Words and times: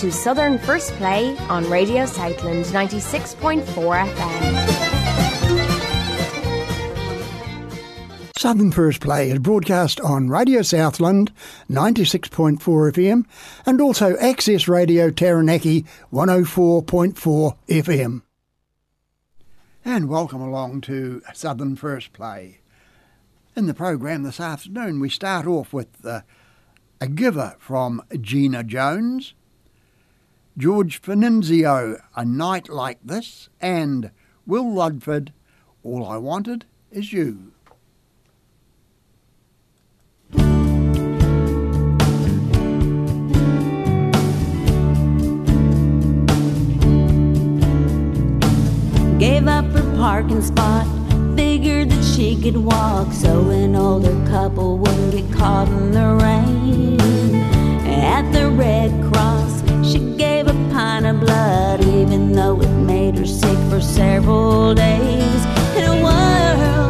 To 0.00 0.10
Southern 0.10 0.56
First 0.56 0.92
Play 0.92 1.36
on 1.50 1.68
Radio 1.68 2.06
Southland 2.06 2.64
96.4 2.64 3.64
FM. 3.66 4.70
Southern 8.38 8.72
First 8.72 9.02
Play 9.02 9.30
is 9.30 9.38
broadcast 9.40 10.00
on 10.00 10.30
Radio 10.30 10.62
Southland 10.62 11.30
96.4 11.68 12.58
FM 12.58 13.26
and 13.66 13.78
also 13.82 14.16
Access 14.16 14.66
Radio 14.66 15.10
Taranaki 15.10 15.84
104.4 16.10 17.56
FM. 17.68 18.22
And 19.84 20.08
welcome 20.08 20.40
along 20.40 20.80
to 20.82 21.20
Southern 21.34 21.76
First 21.76 22.14
Play. 22.14 22.60
In 23.54 23.66
the 23.66 23.74
program 23.74 24.22
this 24.22 24.40
afternoon, 24.40 24.98
we 24.98 25.10
start 25.10 25.46
off 25.46 25.74
with 25.74 26.06
uh, 26.06 26.22
a 27.02 27.06
giver 27.06 27.56
from 27.58 28.02
Gina 28.18 28.64
Jones. 28.64 29.34
George 30.60 31.00
Finizio, 31.00 31.98
A 32.14 32.22
Night 32.22 32.68
Like 32.68 32.98
This, 33.02 33.48
and 33.62 34.10
Will 34.46 34.70
Ludford, 34.70 35.32
All 35.82 36.06
I 36.06 36.18
Wanted 36.18 36.66
Is 36.92 37.14
You. 37.14 37.52
Gave 49.18 49.48
up 49.48 49.64
her 49.64 49.96
parking 49.96 50.42
spot, 50.42 50.86
figured 51.36 51.88
that 51.88 52.04
she 52.04 52.38
could 52.38 52.58
walk 52.58 53.10
so 53.14 53.48
an 53.48 53.74
older 53.74 54.14
couple 54.26 54.76
wouldn't 54.76 55.12
get 55.12 55.32
caught 55.38 55.68
in 55.68 55.92
the 55.92 56.18
rain. 56.22 57.00
At 57.86 58.30
the 58.32 58.50
Red 58.50 58.90
Cross, 59.10 59.62
she 59.90 59.98
gave 60.16 60.49
of 61.06 61.20
blood, 61.20 61.84
even 61.84 62.32
though 62.32 62.60
it 62.60 62.68
made 62.68 63.16
her 63.16 63.26
sick 63.26 63.58
for 63.70 63.80
several 63.80 64.74
days. 64.74 65.44
In 65.76 65.84
a 65.84 66.02
world 66.02 66.89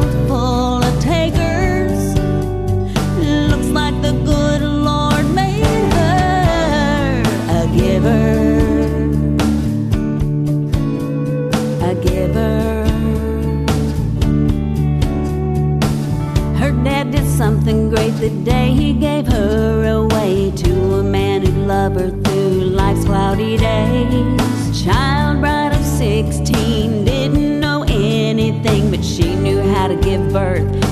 birth 30.31 30.90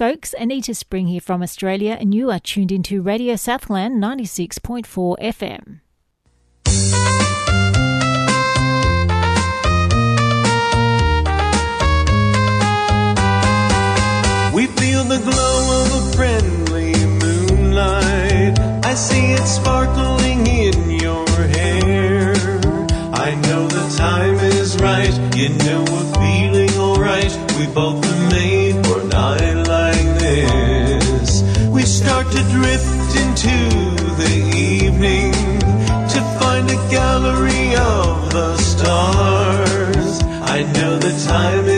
folks, 0.00 0.34
Anita 0.38 0.72
Spring 0.72 1.08
here 1.08 1.20
from 1.20 1.42
Australia, 1.42 1.94
and 2.00 2.14
you 2.14 2.30
are 2.30 2.38
tuned 2.38 2.72
into 2.72 3.02
Radio 3.02 3.36
Southland 3.36 4.02
96.4 4.02 5.18
FM. 5.20 5.80
We 14.54 14.66
feel 14.68 15.04
the 15.04 15.20
glow 15.22 15.82
of 15.82 15.88
a 15.92 16.16
friendly 16.16 16.94
moonlight. 17.20 18.58
I 18.86 18.94
see 18.94 19.32
it 19.32 19.46
sparkling 19.46 20.46
in 20.46 20.92
your 20.98 21.28
hair. 21.28 22.32
I 23.12 23.34
know 23.34 23.68
the 23.68 23.94
time 23.98 24.36
is 24.36 24.78
right. 24.80 25.12
You 25.36 25.50
know 25.50 25.84
we're 25.92 26.14
feeling 26.14 26.70
alright. 26.78 27.36
We 27.58 27.66
both 27.74 28.09
into 33.42 34.04
the 34.16 34.52
evening 34.54 35.32
to 36.08 36.20
find 36.38 36.68
a 36.68 36.76
gallery 36.90 37.74
of 37.74 38.30
the 38.32 38.56
stars. 38.58 40.22
I 40.42 40.62
know 40.74 40.98
the 40.98 41.26
time 41.26 41.69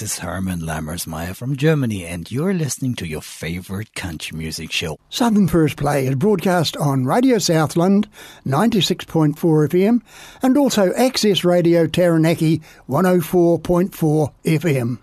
this 0.00 0.12
is 0.12 0.18
Herman 0.20 0.60
Lammersmeyer 0.60 1.34
from 1.34 1.56
Germany, 1.56 2.04
and 2.04 2.30
you're 2.30 2.54
listening 2.54 2.94
to 2.96 3.06
your 3.06 3.20
favorite 3.20 3.94
country 3.94 4.38
music 4.38 4.70
show. 4.70 4.96
Southern 5.08 5.48
First 5.48 5.76
Play 5.76 6.06
is 6.06 6.14
broadcast 6.14 6.76
on 6.76 7.04
Radio 7.04 7.38
Southland 7.38 8.08
96.4 8.46 9.34
FM 9.34 10.00
and 10.40 10.56
also 10.56 10.92
Access 10.92 11.42
Radio 11.42 11.88
Taranaki 11.88 12.62
104.4 12.88 14.32
FM. 14.44 14.98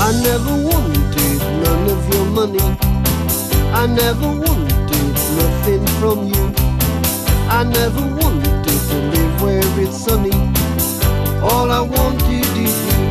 I 0.00 0.12
never 0.24 0.66
wanted 0.66 1.38
none 1.62 1.90
of 1.90 2.08
your 2.12 2.26
money. 2.26 2.58
I 3.72 3.86
never 3.86 4.26
wanted 4.26 5.14
nothing 5.38 5.86
from 6.00 6.26
you. 6.26 6.52
I 7.48 7.62
never 7.62 8.04
wanted 8.16 8.64
to 8.64 8.96
live 9.10 9.42
where 9.42 9.62
it's 9.80 9.96
sunny. 9.96 10.61
All 11.42 11.70
I 11.72 11.80
wanted 11.80 12.46
is 12.56 12.76
you. 12.86 13.02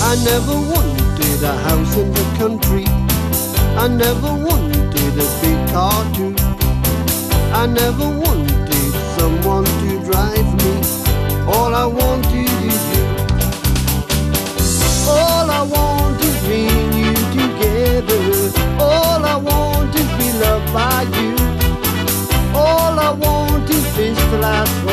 I 0.00 0.14
never 0.24 0.54
wanted 0.54 1.42
a 1.42 1.54
house 1.66 1.96
in 1.96 2.12
the 2.12 2.26
country. 2.38 2.84
I 3.76 3.88
never 3.88 4.32
wanted 4.32 5.14
a 5.18 5.28
big 5.42 5.58
car 5.72 6.04
too. 6.14 6.34
I 7.52 7.66
never 7.66 8.08
wanted 8.24 8.92
someone 9.18 9.64
to 9.64 9.90
drive 10.08 10.48
me. 10.62 10.74
All 11.52 11.74
I 11.74 11.86
wanted 11.86 12.50
is 12.70 12.82
you. 12.94 13.06
All 15.08 15.50
I 15.50 15.62
want 15.62 16.20
is 16.22 16.38
me 16.48 16.68
and 16.68 16.94
you 17.02 17.12
together. 17.40 18.22
All 18.80 19.24
I 19.24 19.36
want 19.36 19.94
is 19.96 20.08
be 20.18 20.28
loved 20.38 20.72
by 20.72 21.02
you. 21.18 21.34
All 22.54 22.98
I 22.98 23.10
want 23.10 23.68
is 23.68 23.96
this 23.96 24.18
last 24.40 24.85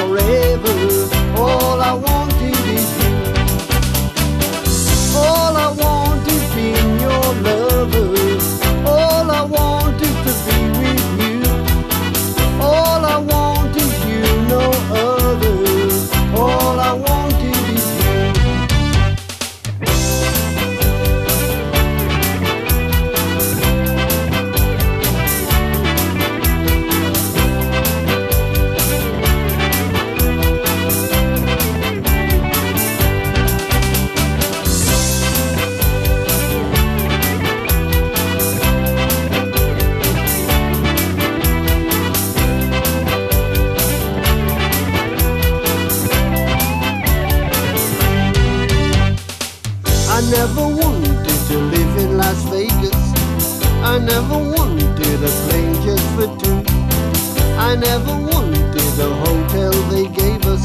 I 57.74 57.76
never 57.76 58.14
wanted 58.14 59.00
a 59.00 59.10
hotel 59.26 59.72
they 59.90 60.06
gave 60.06 60.46
us. 60.46 60.64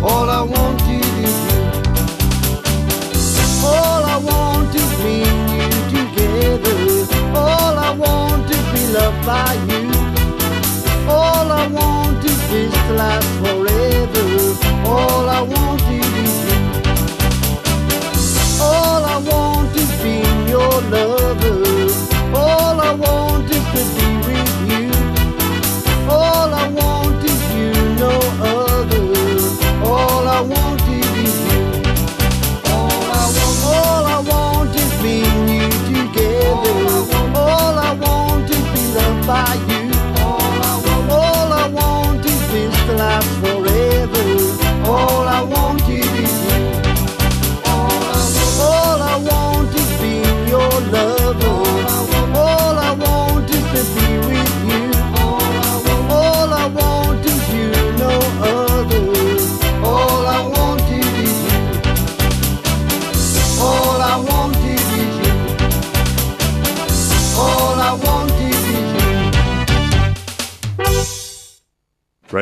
All 0.00 0.30
I 0.30 0.42
wanted 0.42 1.04
is 1.18 1.36
you. 1.50 1.62
All 3.66 4.04
I 4.04 4.18
want 4.22 4.72
is 4.72 4.90
me 5.02 5.24
and 5.24 5.50
you 5.50 5.66
together. 5.90 6.78
All 7.34 7.76
I 7.76 7.90
want 7.98 8.48
is 8.48 8.64
be 8.70 8.86
loved 8.94 9.26
by 9.26 9.52
you. 9.66 9.90
All 11.10 11.50
I 11.50 11.66
want 11.66 12.24
is 12.24 12.38
this 12.50 12.72
to 12.72 12.92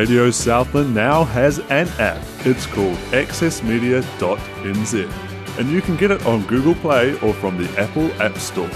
Radio 0.00 0.30
Southland 0.30 0.95
now 0.95 1.25
has 1.25 1.59
an 1.69 1.87
app. 1.99 2.25
It's 2.47 2.64
called 2.64 2.97
accessmedia.nz, 3.12 5.59
and 5.59 5.71
you 5.71 5.83
can 5.83 5.97
get 5.99 6.11
it 6.11 6.25
on 6.25 6.47
Google 6.47 6.75
Play 6.76 7.19
or 7.19 7.35
from 7.35 7.62
the 7.62 7.69
Apple 7.78 8.11
App 8.14 8.38
Store. 8.38 8.71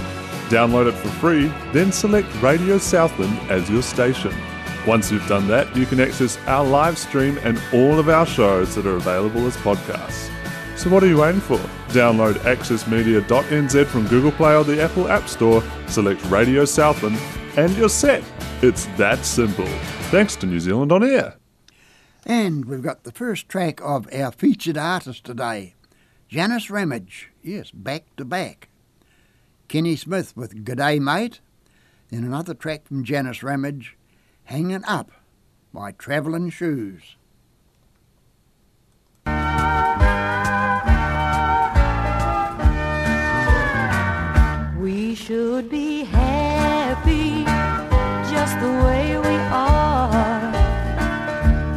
Download 0.50 0.86
it 0.86 0.92
for 0.92 1.08
free, 1.08 1.46
then 1.72 1.92
select 1.92 2.28
Radio 2.42 2.76
Southland 2.76 3.38
as 3.50 3.70
your 3.70 3.80
station. 3.80 4.34
Once 4.86 5.10
you've 5.10 5.26
done 5.26 5.48
that, 5.48 5.74
you 5.74 5.86
can 5.86 5.98
access 5.98 6.36
our 6.46 6.62
live 6.62 6.98
stream 6.98 7.38
and 7.42 7.58
all 7.72 7.98
of 7.98 8.10
our 8.10 8.26
shows 8.26 8.74
that 8.74 8.84
are 8.84 8.96
available 8.96 9.46
as 9.46 9.56
podcasts. 9.56 10.30
So 10.76 10.90
what 10.90 11.02
are 11.02 11.08
you 11.08 11.20
waiting 11.20 11.40
for? 11.40 11.56
Download 11.88 12.34
accessmedia.nz 12.40 13.86
from 13.86 14.06
Google 14.08 14.32
Play 14.32 14.56
or 14.56 14.64
the 14.64 14.82
Apple 14.82 15.08
App 15.08 15.26
Store, 15.30 15.62
select 15.86 16.22
Radio 16.26 16.66
Southland, 16.66 17.16
and 17.56 17.74
you're 17.78 17.88
set. 17.88 18.22
It's 18.62 18.86
that 18.96 19.24
simple. 19.24 19.66
Thanks 20.10 20.36
to 20.36 20.46
New 20.46 20.60
Zealand 20.60 20.92
On 20.92 21.02
Air. 21.02 21.36
And 22.24 22.64
we've 22.64 22.82
got 22.82 23.04
the 23.04 23.12
first 23.12 23.48
track 23.48 23.80
of 23.82 24.08
our 24.14 24.32
featured 24.32 24.78
artist 24.78 25.24
today, 25.24 25.74
Janice 26.28 26.70
Ramage. 26.70 27.30
Yes, 27.42 27.70
back 27.70 28.04
to 28.16 28.24
back. 28.24 28.68
Kenny 29.68 29.96
Smith 29.96 30.34
with 30.36 30.64
G'day 30.64 30.98
Mate. 31.00 31.40
Then 32.10 32.24
another 32.24 32.54
track 32.54 32.86
from 32.86 33.04
Janice 33.04 33.42
Ramage, 33.42 33.96
Hanging 34.44 34.84
Up 34.84 35.10
by 35.72 35.92
Travelling 35.92 36.50
Shoes. 36.50 37.16
We 44.78 45.14
should 45.14 45.68
be 45.70 46.04
happy 46.04 47.44
just 48.44 48.60
the 48.60 48.74
way 48.84 49.16
we 49.28 49.36
are. 49.66 50.52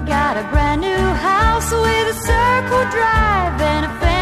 Got 0.06 0.36
a 0.36 0.44
brand 0.52 0.82
new 0.82 1.06
house 1.30 1.72
with 1.72 2.16
a 2.16 2.18
circle 2.30 2.86
drive 2.96 3.62
and 3.72 3.86
a 3.86 3.92
fancy 4.00 4.17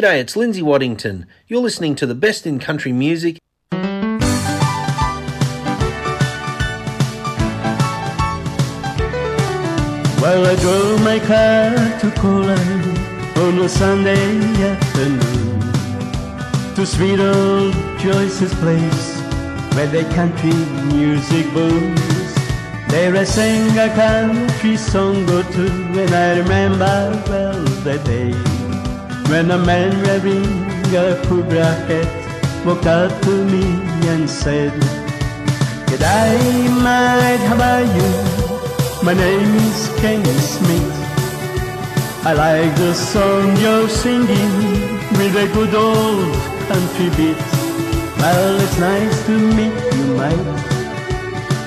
G'day, 0.00 0.18
it's 0.18 0.34
Lindsay 0.34 0.62
Waddington. 0.62 1.26
You're 1.46 1.60
listening 1.60 1.94
to 1.96 2.06
the 2.06 2.14
best 2.14 2.46
in 2.46 2.58
country 2.58 2.90
music. 2.90 3.36
Well, 10.22 10.46
I 10.46 10.56
drove 10.58 11.04
my 11.04 11.18
car 11.18 11.74
to 12.00 12.10
Poland 12.16 12.98
on 13.40 13.58
a 13.58 13.68
Sunday 13.68 14.40
afternoon 14.64 15.60
to 16.76 16.86
sweet 16.86 17.20
old 17.20 17.74
Joyce's 17.98 18.54
place 18.54 19.20
where 19.74 19.86
the 19.86 20.04
country 20.14 20.54
music 20.96 21.52
booms. 21.52 22.00
There 22.88 23.14
I 23.14 23.24
sang 23.24 23.78
a 23.78 23.94
country 23.94 24.78
song 24.78 25.28
or 25.28 25.42
two, 25.52 25.66
and 26.00 26.14
I 26.14 26.38
remember 26.38 27.22
well 27.28 27.62
the 27.84 27.98
day 27.98 28.49
when 29.30 29.48
a 29.52 29.58
man 29.58 29.92
wearing 30.02 30.50
a 30.92 31.14
cobra 31.26 31.70
hat 31.86 32.66
walked 32.66 32.86
up 32.86 33.12
to 33.22 33.44
me 33.44 33.62
and 34.12 34.28
said, 34.28 34.72
G'day, 35.86 36.66
mate, 36.84 37.42
how 37.46 37.60
are 37.72 37.86
you? 37.96 38.10
My 39.04 39.14
name 39.14 39.54
is 39.68 39.88
Kenny 40.00 40.36
Smith. 40.54 40.96
I 42.26 42.32
like 42.32 42.74
the 42.76 42.92
song 42.92 43.56
you're 43.58 43.88
singing 43.88 44.52
with 45.18 45.36
a 45.44 45.48
good 45.54 45.74
old 45.76 46.34
country 46.66 47.10
beat. 47.16 47.38
Well, 48.18 48.60
it's 48.60 48.78
nice 48.78 49.26
to 49.26 49.34
meet 49.56 49.78
you, 49.94 50.06
mate. 50.18 50.58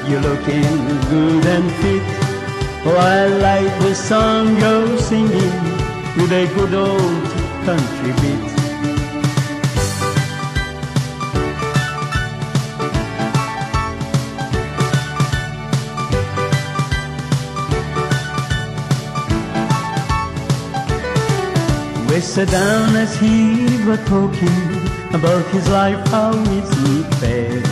You're 0.09 0.25
looking 0.29 0.75
good 1.13 1.45
and 1.55 1.71
fit. 1.79 2.03
Oh, 2.85 2.97
I 2.99 3.27
like 3.27 3.73
the 3.79 3.95
song 3.95 4.57
you're 4.57 4.97
singing 4.97 5.55
with 6.17 6.31
a 6.31 6.45
good 6.55 6.73
old 6.73 7.32
country 7.65 8.11
beat. 8.21 8.43
We 22.09 22.19
sat 22.19 22.49
down 22.49 22.95
as 22.97 23.15
he 23.17 23.65
was 23.85 23.99
talking 24.05 24.63
about 25.13 25.45
his 25.51 25.67
life, 25.69 26.05
how 26.07 26.33
is 26.59 26.69
he 26.81 27.03
fared. 27.19 27.65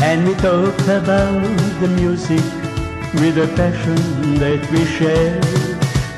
And 0.00 0.28
we 0.28 0.34
talked 0.34 0.88
about 1.00 1.42
the 1.80 1.88
music 1.88 2.44
with 3.14 3.36
a 3.38 3.48
passion 3.56 4.38
that 4.38 4.70
we 4.70 4.84
share. 4.84 5.67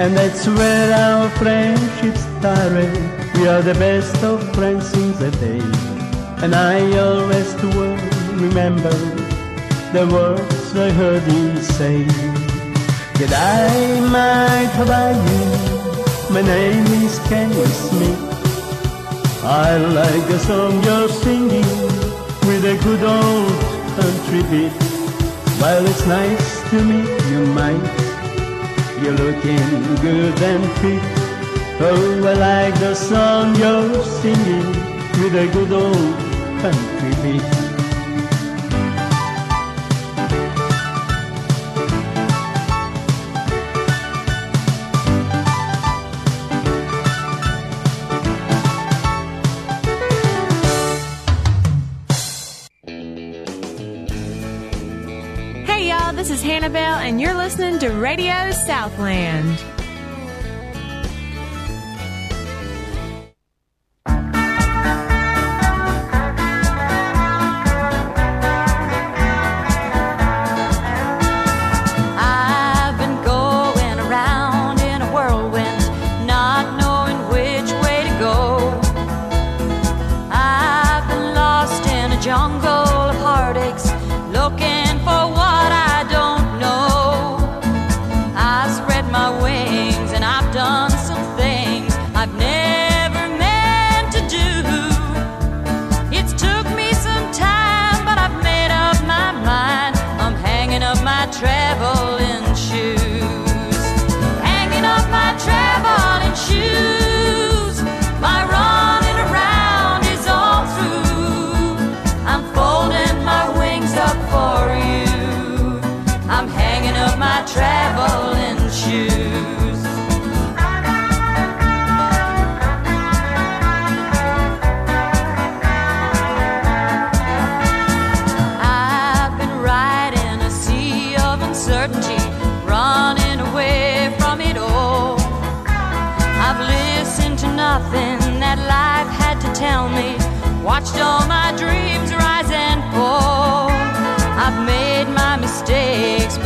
And 0.01 0.17
that's 0.17 0.47
where 0.47 0.95
our 0.95 1.29
friendship 1.37 2.17
started. 2.17 2.91
We 3.35 3.47
are 3.47 3.61
the 3.61 3.75
best 3.75 4.17
of 4.25 4.41
friends 4.55 4.89
since 4.89 5.19
the 5.19 5.31
day. 5.33 5.61
And 6.43 6.55
I 6.55 6.81
always 6.97 7.53
will 7.75 7.99
remember 8.41 8.97
the 9.93 10.09
words 10.11 10.75
I 10.75 10.89
heard 10.89 11.23
him 11.25 11.55
say. 11.59 12.07
G'day, 13.21 14.01
mate, 14.11 14.73
how 14.79 14.91
are 15.03 15.17
you? 15.29 15.45
My 16.33 16.41
name 16.49 16.87
is 17.05 17.19
Kenny 17.29 17.67
Smith. 17.67 18.21
I 19.45 19.77
like 19.77 20.27
the 20.29 20.39
song 20.39 20.83
you're 20.83 21.11
singing 21.11 21.73
with 22.49 22.65
a 22.65 22.77
good 22.85 23.03
old 23.05 23.53
country 24.01 24.43
beat. 24.49 24.73
Well, 25.61 25.85
it's 25.87 26.07
nice 26.07 26.71
to 26.71 26.83
meet 26.83 27.23
you, 27.29 27.45
mate. 27.53 28.10
You're 29.03 29.13
looking 29.15 29.97
good 30.03 30.43
and 30.43 30.65
fit. 30.79 31.03
Oh, 31.81 32.23
I 32.27 32.35
like 32.35 32.79
the 32.81 32.95
song 32.95 33.57
you're 33.57 34.05
singing 34.05 34.67
with 35.23 35.35
a 35.35 35.49
good 35.53 35.73
old 35.73 36.17
country 36.61 37.15
beat. 37.23 37.60
Southland. 58.71 59.80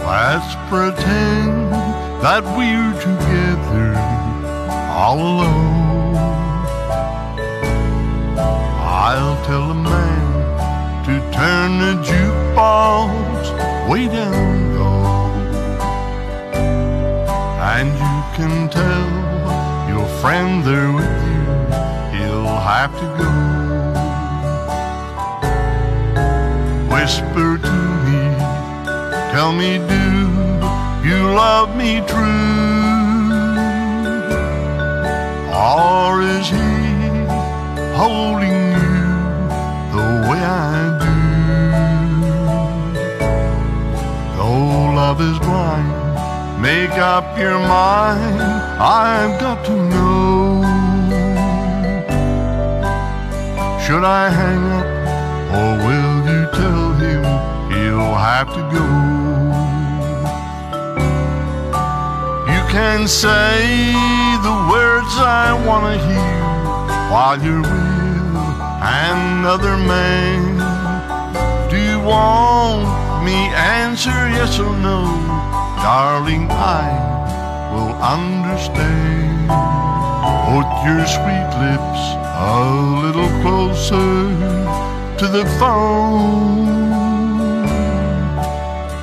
Let's 0.00 0.54
pretend 0.70 1.70
that 2.24 2.42
we're 2.56 2.94
together 3.08 3.92
all 4.96 5.18
alone. 5.18 6.56
I'll 8.80 9.36
tell 9.44 9.70
a 9.72 9.74
man 9.74 11.04
to 11.04 11.20
turn 11.36 11.70
the 11.84 11.94
jukebox 12.08 13.90
way 13.90 14.06
down 14.06 14.78
low. 14.78 15.26
And 17.74 17.88
you 17.92 18.16
can 18.38 18.70
tell 18.70 19.10
your 19.86 20.06
friend 20.22 20.64
there 20.64 20.92
with 20.92 21.16
you, 21.28 21.44
he'll 22.16 22.56
have 22.56 22.94
to 23.00 23.06
go. 23.22 23.55
Whisper 27.06 27.54
to 27.58 27.78
me, 28.04 28.20
tell 29.30 29.52
me, 29.52 29.78
do 29.78 30.06
you 31.08 31.18
love 31.42 31.76
me 31.76 32.00
true? 32.00 33.30
Or 35.54 36.20
is 36.20 36.48
he 36.48 36.72
holding 37.94 38.58
you 38.82 39.06
the 39.94 40.06
way 40.28 40.42
I 40.42 40.98
do? 41.04 41.18
Though 44.36 44.90
love 45.00 45.20
is 45.20 45.38
blind, 45.38 46.60
make 46.60 46.98
up 46.98 47.38
your 47.38 47.60
mind. 47.60 48.42
I've 48.82 49.38
got 49.40 49.64
to 49.66 49.76
know. 49.92 50.62
Should 53.86 54.02
I 54.02 54.28
hang 54.28 54.62
up, 54.80 54.86
or 55.54 55.78
will 55.86 56.16
you 56.30 56.42
tell 56.52 56.92
him 56.94 57.22
he'll 57.70 58.14
have 58.14 58.48
to 58.54 58.62
go? 58.74 58.86
You 62.52 62.62
can 62.70 63.06
say 63.06 63.92
the 64.42 64.56
words 64.70 65.12
I 65.18 65.52
want 65.66 65.84
to 65.86 65.96
hear 66.08 66.40
while 67.10 67.38
you're 67.42 67.62
with 67.62 68.06
another 68.82 69.76
man. 69.76 70.58
Do 71.70 71.76
you 71.78 72.00
want 72.00 73.24
me 73.24 73.38
answer 73.54 74.18
yes 74.30 74.58
or 74.58 74.76
no? 74.76 75.04
Darling, 75.82 76.48
I 76.50 76.86
will 77.72 77.94
understand. 78.02 79.48
Put 80.46 80.68
your 80.86 81.04
sweet 81.06 81.50
lips 81.64 82.02
a 82.38 82.62
little 83.02 83.30
closer 83.42 84.95
to 85.18 85.26
the 85.28 85.46
phone. 85.58 86.66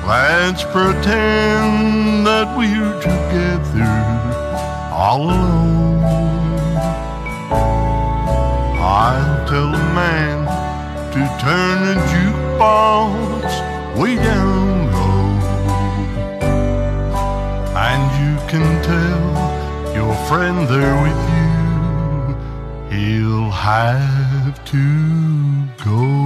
Let's 0.06 0.62
pretend 0.62 2.24
that 2.24 2.56
we're 2.56 3.00
together 3.00 3.94
all 4.92 5.22
alone. 5.22 6.04
I'll 8.78 9.48
tell 9.48 9.74
a 9.74 9.84
man 9.92 10.46
to 11.14 11.20
turn 11.42 11.76
the 11.88 11.96
jukebox 12.12 13.48
way 13.98 14.14
down 14.14 14.92
low. 14.92 15.34
And 17.86 18.02
you 18.22 18.34
can 18.48 18.66
tell 18.84 19.26
your 19.96 20.14
friend 20.28 20.68
there 20.68 20.96
with 21.02 21.22
you, 21.34 21.48
he'll 22.96 23.50
have 23.50 24.64
to 24.66 25.43
go. 25.84 26.24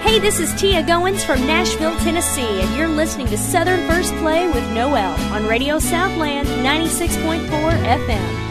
Hey, 0.00 0.18
this 0.18 0.40
is 0.40 0.54
Tia 0.54 0.82
Goins 0.82 1.24
from 1.24 1.46
Nashville, 1.46 1.96
Tennessee, 1.98 2.60
and 2.62 2.76
you're 2.76 2.88
listening 2.88 3.26
to 3.26 3.36
Southern 3.36 3.86
First 3.88 4.14
Play 4.14 4.46
with 4.46 4.68
Noel 4.72 5.12
on 5.32 5.46
Radio 5.46 5.78
Southland 5.78 6.48
96.4 6.48 7.48
FM. 7.48 8.45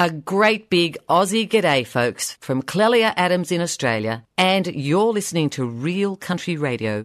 A 0.00 0.08
great 0.08 0.70
big 0.70 0.96
Aussie 1.10 1.46
g'day, 1.46 1.86
folks, 1.86 2.38
from 2.40 2.62
Clelia 2.62 3.12
Adams 3.18 3.52
in 3.52 3.60
Australia, 3.60 4.24
and 4.38 4.66
you're 4.66 5.12
listening 5.12 5.50
to 5.50 5.66
Real 5.66 6.16
Country 6.16 6.56
Radio. 6.56 7.04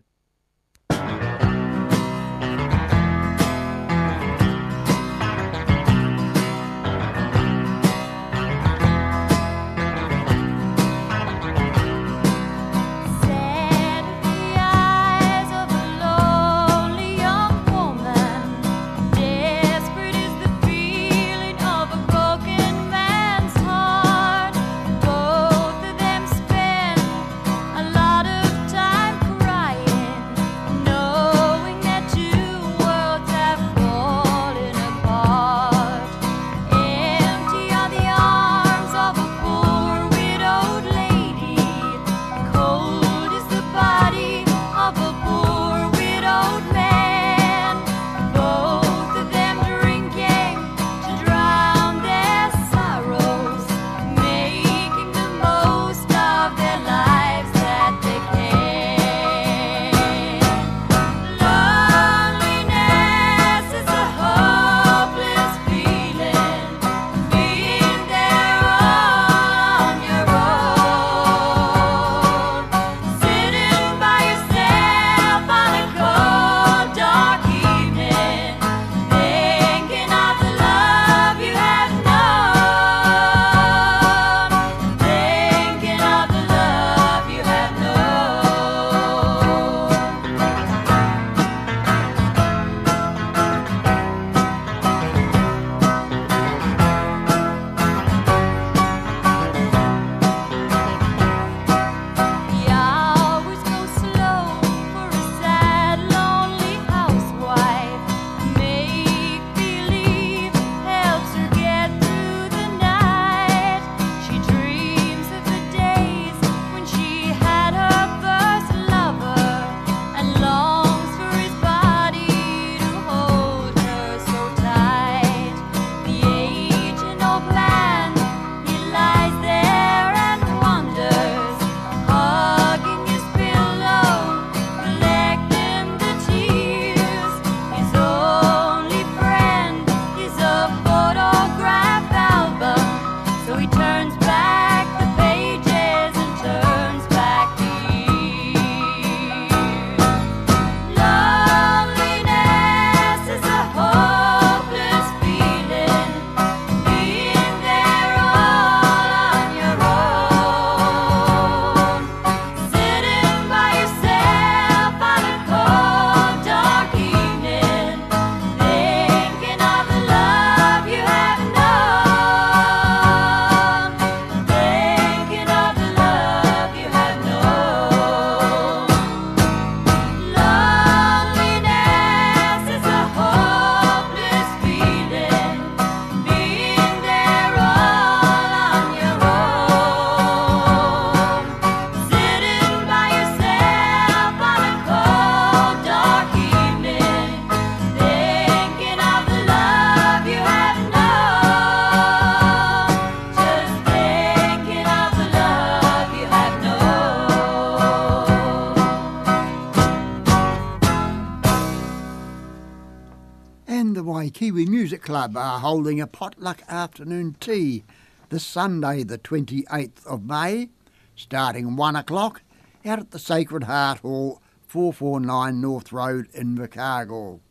And 214.26 214.34
the 214.34 214.40
Waikiwi 214.40 214.68
Music 214.68 215.04
Club 215.04 215.38
are 215.38 215.60
holding 215.60 216.02
a 216.02 216.08
potluck 216.08 216.64
afternoon 216.68 217.36
tea 217.40 217.84
this 218.30 218.44
Sunday, 218.44 219.04
the 219.04 219.20
28th 219.20 220.04
of 220.08 220.24
May, 220.24 220.70
starting 221.16 221.76
1 221.76 221.96
o'clock 221.96 222.42
out 222.84 222.98
at 222.98 223.12
the 223.12 223.20
Sacred 223.20 223.66
Heart 223.66 224.00
Hall, 224.00 224.42
449 224.66 225.62
North 225.62 225.92
Road 225.92 226.28
in 226.34 226.58
Invercargill. 226.58 227.42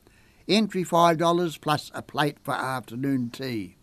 Entry 0.49 0.83
$5 0.83 1.61
plus 1.61 1.93
a 1.95 2.03
plate 2.03 2.39
for 2.43 2.55
afternoon 2.55 3.31
tea. 3.31 3.77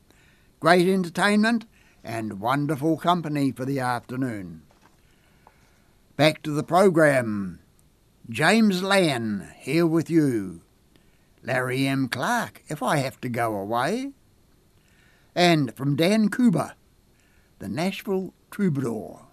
Great 0.60 0.86
entertainment 0.86 1.66
and 2.04 2.42
wonderful 2.42 2.98
company 2.98 3.54
for 3.54 3.64
the 3.64 3.80
afternoon. 3.80 4.64
Back 6.18 6.42
to 6.44 6.52
the 6.52 6.64
program. 6.64 7.60
James 8.30 8.84
Lan 8.84 9.50
here 9.60 9.88
with 9.88 10.10
you. 10.10 10.64
Larry 11.44 11.88
M. 11.88 12.08
Clark, 12.08 12.64
if 12.68 12.84
I 12.84 12.98
have 12.98 13.20
to 13.22 13.30
go 13.30 13.56
away. 13.56 14.12
And 15.34 15.76
from 15.76 15.96
Dan 15.96 16.30
Kuba, 16.30 16.76
the 17.60 17.70
Nashville 17.70 18.34
Troubadour. 18.52 19.28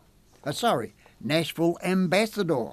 Uh, 0.44 0.52
sorry, 0.52 0.94
Nashville 1.20 1.76
Ambassador. 1.82 2.72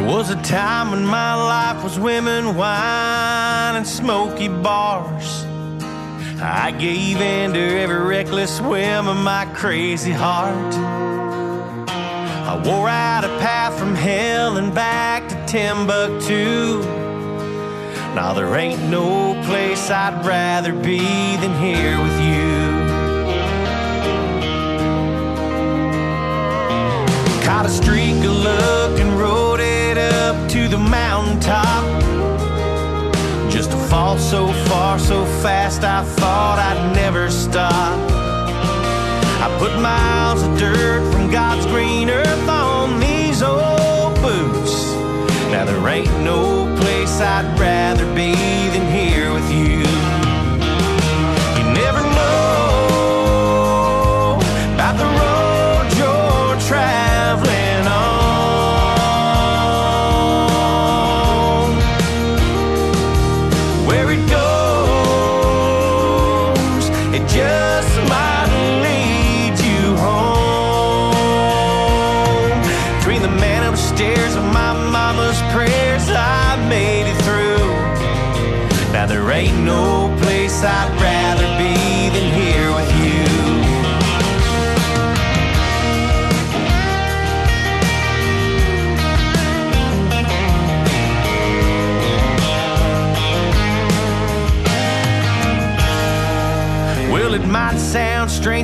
There 0.00 0.08
was 0.08 0.30
a 0.30 0.42
time 0.42 0.92
when 0.92 1.04
my 1.04 1.34
life 1.34 1.84
was 1.84 1.98
women, 1.98 2.56
wine, 2.56 3.76
and 3.76 3.86
smoky 3.86 4.48
bars. 4.48 5.44
I 6.40 6.70
gave 6.70 7.20
in 7.20 7.52
to 7.52 7.60
every 7.60 7.98
reckless 7.98 8.62
whim 8.62 9.08
of 9.08 9.18
my 9.18 9.44
crazy 9.52 10.10
heart. 10.10 10.74
I 11.86 12.62
wore 12.64 12.88
out 12.88 13.24
a 13.24 13.28
path 13.40 13.78
from 13.78 13.94
hell 13.94 14.56
and 14.56 14.74
back 14.74 15.28
to 15.28 15.46
Timbuktu. 15.46 16.80
Now 18.14 18.32
there 18.32 18.56
ain't 18.56 18.82
no 18.84 19.34
place 19.44 19.90
I'd 19.90 20.24
rather 20.24 20.72
be 20.72 21.36
than 21.36 21.54
here 21.60 22.00
with 22.00 22.18
you. 22.22 22.70
Caught 27.44 27.66
a 27.66 27.68
streak 27.68 28.24
of 28.24 28.34
luck 28.34 28.98
and 28.98 29.20
roll 29.20 29.49
mountaintop. 30.90 31.84
Just 33.50 33.70
to 33.70 33.76
fall 33.76 34.18
so 34.18 34.52
far, 34.68 34.98
so 34.98 35.24
fast, 35.42 35.82
I 35.84 36.04
thought 36.04 36.58
I'd 36.58 36.94
never 36.94 37.30
stop. 37.30 37.98
I 39.44 39.46
put 39.58 39.72
miles 39.80 40.42
of 40.42 40.58
dirt 40.58 41.02
from 41.12 41.30
God's 41.30 41.66
green 41.66 42.10
earth 42.10 42.48
on 42.48 43.00
these 43.00 43.42
old 43.42 44.14
boots. 44.20 44.92
Now 45.50 45.64
there 45.64 45.88
ain't 45.88 46.20
no 46.20 46.66
place 46.80 47.20
I'd 47.20 47.58
rather 47.58 48.06
be 48.14 48.49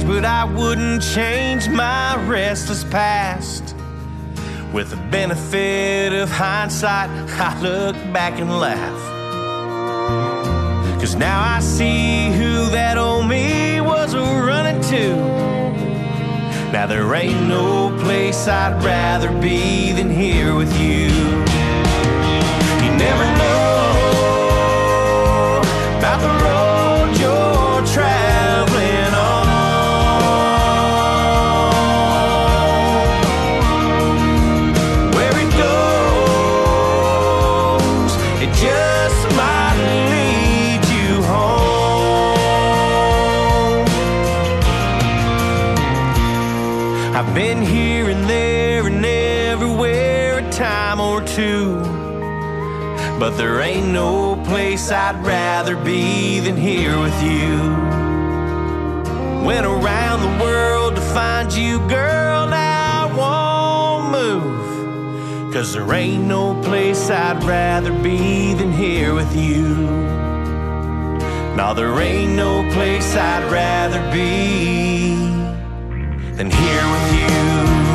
but 0.06 0.24
I 0.24 0.44
wouldn't 0.44 1.02
change 1.02 1.68
my 1.68 2.16
restless 2.26 2.84
past. 2.84 3.74
With 4.72 4.90
the 4.90 4.96
benefit 5.10 6.12
of 6.12 6.30
hindsight, 6.30 7.10
I 7.40 7.60
look 7.60 7.96
back 8.12 8.38
and 8.38 8.50
laugh. 8.60 9.02
Cause 11.00 11.16
now 11.16 11.40
I 11.40 11.60
see 11.60 12.30
who 12.30 12.70
that 12.70 12.98
old 12.98 13.26
me 13.28 13.80
was 13.80 14.14
running 14.14 14.80
to. 14.82 15.16
Now 16.72 16.86
there 16.86 17.14
ain't 17.14 17.48
no 17.48 17.96
place 18.02 18.46
I'd 18.46 18.82
rather 18.84 19.30
be 19.40 19.92
than 19.92 20.10
here 20.10 20.54
with 20.54 20.72
you. 20.80 21.06
You 22.84 22.90
never 22.96 23.24
know 23.38 24.05
been 47.36 47.60
here 47.60 48.08
and 48.08 48.26
there 48.30 48.86
and 48.86 49.04
everywhere 49.04 50.38
a 50.38 50.50
time 50.50 50.98
or 50.98 51.20
two. 51.20 51.74
But 53.20 53.36
there 53.36 53.60
ain't 53.60 53.88
no 53.88 54.42
place 54.46 54.90
I'd 54.90 55.22
rather 55.22 55.76
be 55.76 56.40
than 56.40 56.56
here 56.56 56.98
with 56.98 57.22
you. 57.22 57.58
Went 59.44 59.66
around 59.66 60.22
the 60.22 60.42
world 60.42 60.96
to 60.96 61.02
find 61.02 61.52
you, 61.52 61.78
girl, 61.90 62.46
now 62.46 63.06
I 63.06 63.14
won't 63.20 64.12
move. 64.12 65.52
Cause 65.52 65.74
there 65.74 65.92
ain't 65.92 66.24
no 66.24 66.58
place 66.62 67.10
I'd 67.10 67.44
rather 67.44 67.92
be 68.02 68.54
than 68.54 68.72
here 68.72 69.12
with 69.12 69.36
you. 69.36 69.74
Now 71.54 71.74
there 71.74 72.00
ain't 72.00 72.32
no 72.32 72.66
place 72.72 73.14
I'd 73.14 73.52
rather 73.52 74.00
be 74.10 74.85
than 76.36 76.50
here 76.50 76.90
with 76.90 77.14
you. 77.14 77.85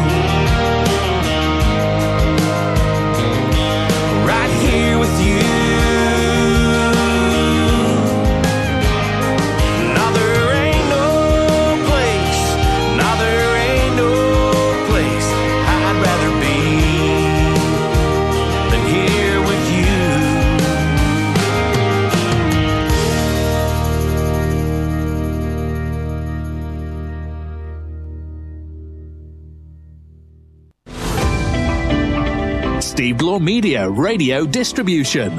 Media 33.41 33.89
Radio 33.89 34.45
Distribution. 34.45 35.35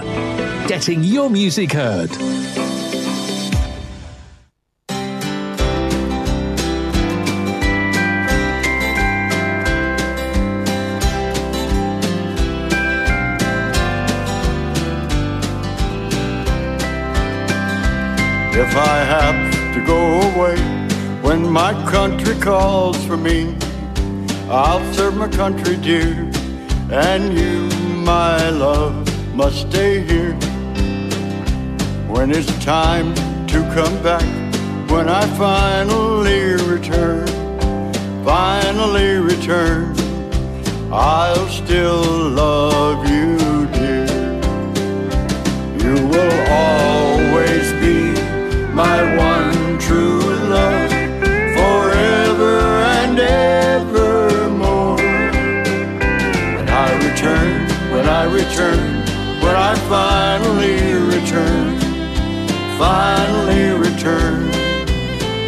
Getting 0.67 1.05
your 1.05 1.31
music 1.31 1.73
heard. 1.73 2.11
If 18.51 18.77
I 18.77 18.97
have 19.15 19.75
to 19.75 19.87
go 19.87 20.21
away 20.33 20.59
when 21.23 21.49
my 21.49 21.73
country 21.89 22.35
calls 22.41 22.97
for 23.07 23.17
me, 23.17 23.57
I'll 24.49 24.93
serve 24.93 25.17
my 25.17 25.29
country 25.29 25.77
dear, 25.77 26.29
and 26.91 27.33
you, 27.39 27.62
my 28.05 28.51
love, 28.51 28.95
must 29.35 29.69
stay 29.69 30.01
here. 30.01 30.35
When 32.09 32.31
it's 32.31 32.53
time 32.65 33.15
to 33.47 33.59
come 33.75 34.03
back, 34.03 34.23
when 34.91 35.09
I 35.09 35.27
finally 35.39 36.55
return, 36.73 37.27
finally 38.25 39.17
return, 39.17 39.95
I'll 40.93 41.49
still 41.49 42.03
love 42.31 43.09
you, 43.09 43.67
dear. 43.73 44.07
You 45.83 45.95
will 46.07 46.37
always 46.51 47.73
be 47.85 48.13
my 48.73 49.17
one 49.17 49.79
true 49.79 50.22
I 58.23 58.27
return, 58.27 58.79
when 59.43 59.57
I 59.57 59.75
finally 59.91 60.95
return, 61.17 61.77
finally 62.79 63.71
return, 63.89 64.49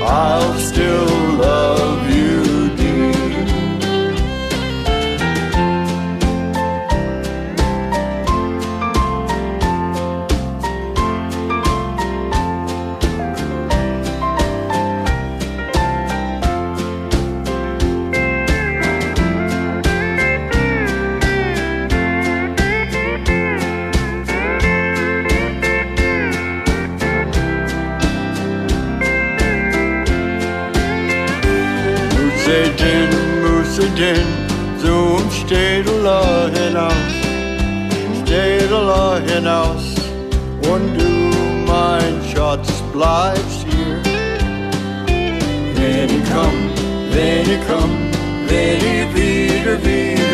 I'll 0.02 0.58
still 0.58 1.06
love 1.38 2.03
Allah 39.34 39.64
hinaus, 39.64 39.94
und 40.70 40.96
du, 40.96 41.10
mein 41.66 42.20
Schatz, 42.32 42.68
bleibst 42.92 43.66
hier. 43.68 44.00
Wenn 45.74 46.08
ich 46.08 46.24
komm, 46.32 46.56
wenn 47.10 47.42
ich 47.42 47.60
komm, 47.66 47.90
wenn 48.48 48.76
ich 48.76 49.14
wieder, 49.14 49.76
wieder 49.82 50.24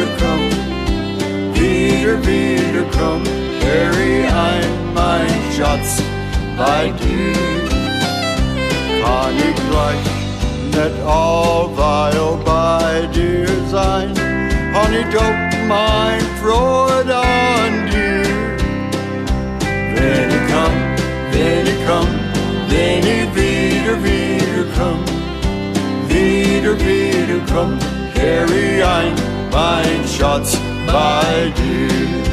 wieder, 1.55 2.27
wieder 2.27 2.85
komm, 2.99 3.23
Harry, 3.63 4.25
ein, 4.27 4.71
mein 4.95 5.29
Schatz, 5.57 6.03
bei 6.57 6.93
dir 7.01 7.35
kann 9.03 9.35
ich 9.37 9.55
gleich 9.71 10.07
nicht 10.73 10.97
allweil 11.07 12.39
bei 12.45 13.07
dir 13.15 13.49
sein. 13.71 14.13
Honey, 14.75 15.05
doch 15.13 15.39
mein 15.69 16.21
Freude 16.43 17.17
an 17.17 17.87
dir. 17.87 17.90
Wenn 20.01 21.67
ich 21.67 21.87
komm, 21.87 22.07
wenn 22.69 23.03
ich 23.17 23.29
wieder, 23.35 23.97
wieder 24.03 24.65
komm, 24.77 25.01
wieder, 26.09 26.75
wieder 26.79 27.41
komm, 27.53 27.79
Harry, 28.15 28.83
ein, 28.83 29.15
mein 29.53 30.09
Schatz, 30.09 30.59
bei 30.87 31.53
dir. 31.57 32.30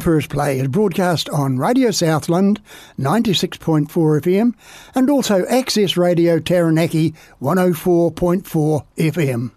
First 0.00 0.30
Play 0.30 0.60
is 0.60 0.68
broadcast 0.68 1.28
on 1.30 1.58
Radio 1.58 1.90
Southland 1.90 2.60
96.4 2.98 3.88
FM 3.88 4.54
and 4.94 5.10
also 5.10 5.44
Access 5.46 5.96
Radio 5.96 6.38
Taranaki 6.38 7.14
104.4 7.40 8.84
FM. 8.96 9.50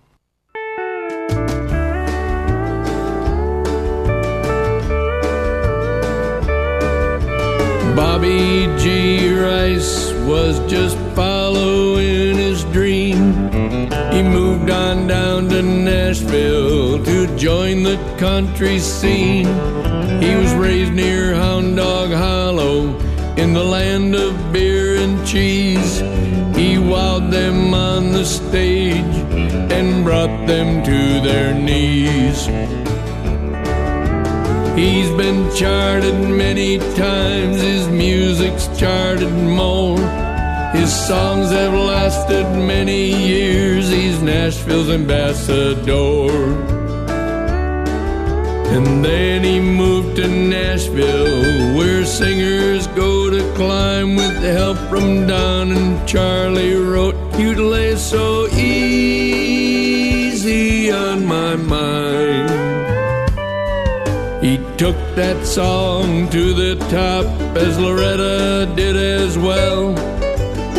Bobby 7.96 8.68
G. 8.80 9.34
Rice 9.34 10.12
was 10.28 10.60
just 10.72 10.98
following 11.16 12.38
his 12.38 12.64
dream. 12.66 13.51
He 14.22 14.28
moved 14.28 14.70
on 14.70 15.08
down 15.08 15.50
to 15.50 15.64
Nashville 15.64 17.04
to 17.04 17.36
join 17.38 17.82
the 17.82 17.98
country 18.20 18.78
scene. 18.78 19.48
He 20.22 20.36
was 20.36 20.54
raised 20.54 20.94
near 20.94 21.34
Hound 21.34 21.76
Dog 21.76 22.12
Hollow 22.12 23.00
in 23.36 23.54
the 23.54 23.64
land 23.64 24.14
of 24.14 24.54
beer 24.54 24.98
and 24.98 25.26
cheese. 25.26 26.02
He 26.56 26.76
wowed 26.76 27.32
them 27.32 27.74
on 27.74 28.12
the 28.12 28.24
stage 28.24 29.16
and 29.72 30.04
brought 30.04 30.46
them 30.46 30.84
to 30.84 31.20
their 31.28 31.56
knees. 31.56 32.46
He's 34.78 35.10
been 35.18 35.52
charted 35.56 36.14
many 36.30 36.78
times, 36.78 37.60
his 37.60 37.88
music's 37.88 38.68
charted 38.80 39.34
more. 39.34 40.31
His 40.74 40.92
songs 40.94 41.52
have 41.52 41.74
lasted 41.74 42.46
many 42.56 43.12
years, 43.28 43.90
he's 43.90 44.22
Nashville's 44.22 44.90
ambassador. 44.90 46.32
And 48.74 49.04
then 49.04 49.44
he 49.44 49.60
moved 49.60 50.16
to 50.16 50.30
Nashville, 50.30 51.76
where 51.78 52.06
singers 52.06 52.88
go 52.88 53.30
to 53.30 53.42
climb 53.56 54.16
with 54.16 54.42
the 54.42 54.54
help 54.54 54.78
from 54.90 55.28
Don 55.28 55.74
and 55.74 56.08
Charlie 56.08 56.76
wrote, 56.76 57.16
You'd 57.38 57.60
lay 57.60 57.98
so 57.98 58.48
easy 58.48 59.62
on 60.90 61.26
my 61.26 61.58
mind. 61.58 62.50
He 64.42 64.58
took 64.78 64.96
that 65.16 65.46
song 65.46 66.30
to 66.30 66.54
the 66.54 66.76
top 66.88 67.26
as 67.58 67.78
Loretta 67.78 68.72
did 68.74 68.96
as 68.96 69.38
well. 69.38 70.21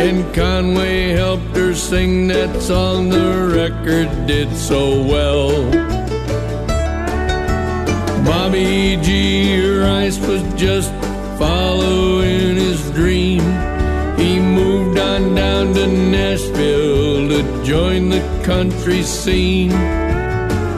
And 0.02 0.34
Conway 0.34 1.10
helped 1.10 1.56
her 1.56 1.76
sing 1.76 2.26
that 2.26 2.60
song, 2.60 3.08
the 3.08 3.54
record 3.54 4.26
did 4.26 4.52
so 4.56 5.00
well. 5.00 5.70
Bobby 8.24 8.98
G. 9.00 9.64
Rice 9.78 10.18
was 10.18 10.42
just 10.54 10.90
following 11.38 12.56
his 12.56 12.90
dream. 12.90 13.42
He 14.18 14.40
moved 14.40 14.98
on 14.98 15.36
down 15.36 15.72
to 15.74 15.86
Nashville 15.86 17.28
to 17.28 17.64
join 17.64 18.08
the 18.08 18.22
country 18.42 19.04
scene. 19.04 19.70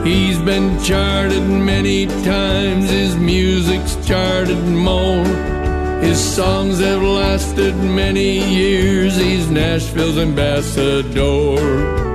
He's 0.05 0.37
been 0.37 0.79
charted 0.83 1.41
many 1.49 2.05
times, 2.05 2.91
his 2.91 3.15
music's 3.17 3.95
charted 4.05 4.63
more. 4.67 5.64
His 6.01 6.19
songs 6.19 6.79
have 6.79 7.01
lasted 7.01 7.75
many 7.75 8.39
years, 8.53 9.15
he's 9.17 9.49
Nashville's 9.49 10.17
ambassador. 10.17 12.05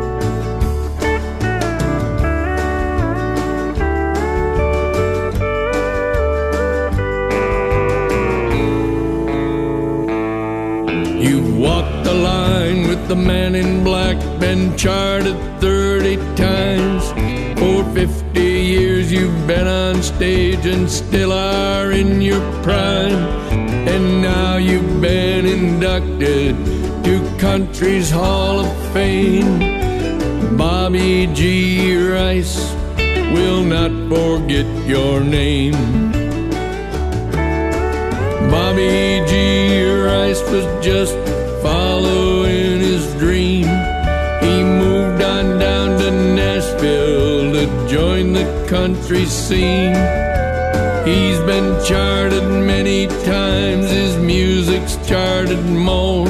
Walked 11.60 12.04
the 12.04 12.14
line 12.14 12.88
with 12.88 13.06
the 13.06 13.14
man 13.14 13.54
in 13.54 13.84
black, 13.84 14.16
been 14.40 14.74
charted 14.78 15.36
30 15.60 16.16
times. 16.34 17.04
For 17.60 17.84
50 17.92 18.40
years 18.40 19.12
you've 19.12 19.46
been 19.46 19.66
on 19.66 20.02
stage 20.02 20.64
and 20.64 20.90
still 20.90 21.32
are 21.32 21.92
in 21.92 22.22
your 22.22 22.40
prime. 22.62 23.39
And 24.00 24.22
now 24.22 24.56
you've 24.56 24.98
been 25.02 25.44
inducted 25.44 26.56
to 27.04 27.36
Country's 27.38 28.10
Hall 28.10 28.60
of 28.60 28.92
Fame. 28.94 30.56
Bobby 30.56 31.26
G. 31.34 31.98
Rice 31.98 32.72
will 33.34 33.62
not 33.62 33.90
forget 34.08 34.64
your 34.86 35.20
name. 35.20 35.74
Bobby 38.50 39.22
G. 39.28 39.84
Rice 39.84 40.42
was 40.50 40.64
just 40.82 41.14
following 41.60 42.80
his 42.80 43.04
dream. 43.16 43.68
He 44.40 44.64
moved 44.64 45.22
on 45.22 45.58
down 45.58 45.98
to 45.98 46.10
Nashville 46.10 47.52
to 47.52 47.86
join 47.86 48.32
the 48.32 48.66
country 48.66 49.26
scene. 49.26 50.29
He's 51.04 51.40
been 51.40 51.82
charted 51.84 52.44
many 52.44 53.06
times, 53.24 53.90
his 53.90 54.16
music's 54.18 54.96
charted 55.08 55.64
more. 55.64 56.28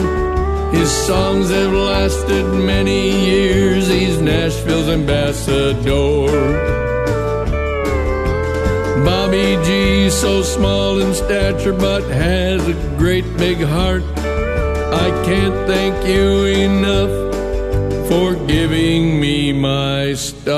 His 0.70 0.90
songs 0.90 1.50
have 1.50 1.72
lasted 1.72 2.44
many 2.54 3.10
years, 3.26 3.88
he's 3.88 4.20
Nashville's 4.20 4.88
ambassador. 4.88 6.70
Bobby 9.04 9.58
G, 9.64 10.08
so 10.08 10.42
small 10.42 11.00
in 11.00 11.14
stature 11.14 11.72
but 11.72 12.04
has 12.04 12.66
a 12.68 12.74
great 12.96 13.24
big 13.36 13.58
heart. 13.58 14.04
I 14.16 15.10
can't 15.24 15.66
thank 15.66 16.06
you 16.06 16.44
enough 16.44 17.10
for 18.08 18.34
giving 18.46 19.20
me 19.20 19.52
my 19.52 20.14
start. 20.14 20.50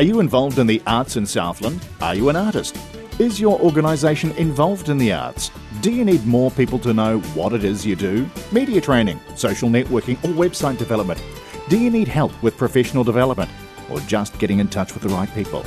Are 0.00 0.02
you 0.02 0.20
involved 0.20 0.58
in 0.58 0.66
the 0.66 0.80
arts 0.86 1.18
in 1.18 1.26
Southland? 1.26 1.86
Are 2.00 2.14
you 2.14 2.30
an 2.30 2.36
artist? 2.36 2.74
Is 3.18 3.38
your 3.38 3.60
organisation 3.60 4.30
involved 4.38 4.88
in 4.88 4.96
the 4.96 5.12
arts? 5.12 5.50
Do 5.82 5.92
you 5.92 6.06
need 6.06 6.26
more 6.26 6.50
people 6.50 6.78
to 6.78 6.94
know 6.94 7.18
what 7.34 7.52
it 7.52 7.64
is 7.64 7.84
you 7.84 7.96
do? 7.96 8.26
Media 8.50 8.80
training, 8.80 9.20
social 9.36 9.68
networking, 9.68 10.16
or 10.24 10.28
website 10.28 10.78
development? 10.78 11.22
Do 11.68 11.78
you 11.78 11.90
need 11.90 12.08
help 12.08 12.32
with 12.42 12.56
professional 12.56 13.04
development? 13.04 13.50
Or 13.90 14.00
just 14.00 14.38
getting 14.38 14.60
in 14.60 14.68
touch 14.68 14.94
with 14.94 15.02
the 15.02 15.10
right 15.10 15.28
people? 15.34 15.66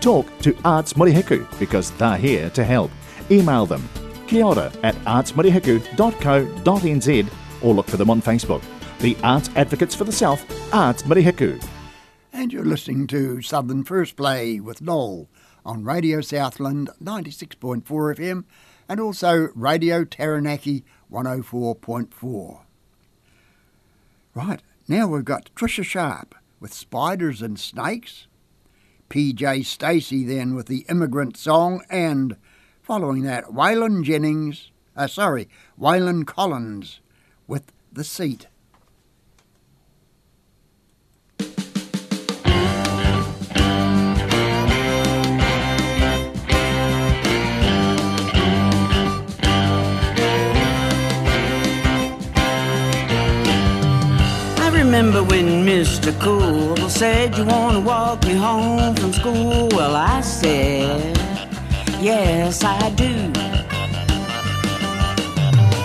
Talk 0.00 0.28
to 0.42 0.56
Arts 0.64 0.92
Murihiku 0.92 1.58
because 1.58 1.90
they're 1.90 2.16
here 2.16 2.50
to 2.50 2.62
help. 2.62 2.92
Email 3.32 3.66
them 3.66 3.88
kia 4.28 4.44
ora 4.44 4.70
at 4.84 4.94
artsmurihiku.co.nz 5.06 7.32
or 7.62 7.74
look 7.74 7.88
for 7.88 7.96
them 7.96 8.10
on 8.10 8.22
Facebook. 8.22 8.62
The 9.00 9.16
Arts 9.24 9.50
Advocates 9.56 9.96
for 9.96 10.04
the 10.04 10.12
South, 10.12 10.46
Arts 10.72 11.02
Murihiku. 11.02 11.60
And 12.34 12.50
you're 12.50 12.64
listening 12.64 13.06
to 13.08 13.42
Southern 13.42 13.84
First 13.84 14.16
Play 14.16 14.58
with 14.58 14.80
Noel 14.80 15.28
on 15.66 15.84
Radio 15.84 16.22
Southland 16.22 16.88
96.4 17.02 17.82
FM 17.84 18.44
and 18.88 18.98
also 18.98 19.48
Radio 19.54 20.04
Taranaki 20.04 20.82
104.4. 21.12 22.62
Right, 24.34 24.62
now 24.88 25.08
we've 25.08 25.26
got 25.26 25.50
Trisha 25.54 25.84
Sharp 25.84 26.34
with 26.58 26.72
Spiders 26.72 27.42
and 27.42 27.60
Snakes, 27.60 28.26
PJ 29.10 29.66
Stacy 29.66 30.24
then 30.24 30.54
with 30.54 30.68
the 30.68 30.86
Immigrant 30.88 31.36
Song, 31.36 31.84
and 31.90 32.36
following 32.80 33.24
that, 33.24 33.44
Waylon 33.48 34.04
Jennings, 34.04 34.70
uh, 34.96 35.06
sorry, 35.06 35.50
Waylon 35.78 36.26
Collins 36.26 37.00
with 37.46 37.72
The 37.92 38.04
Seat. 38.04 38.46
Remember 54.92 55.24
when 55.24 55.64
Mr. 55.64 56.12
Cool 56.20 56.76
said 56.90 57.34
you 57.38 57.46
want 57.46 57.76
to 57.78 57.80
walk 57.80 58.22
me 58.26 58.34
home 58.34 58.94
from 58.94 59.10
school. 59.10 59.68
Well, 59.70 59.96
I 59.96 60.20
said, 60.20 61.16
yes, 61.98 62.62
I 62.62 62.90
do. 62.90 63.14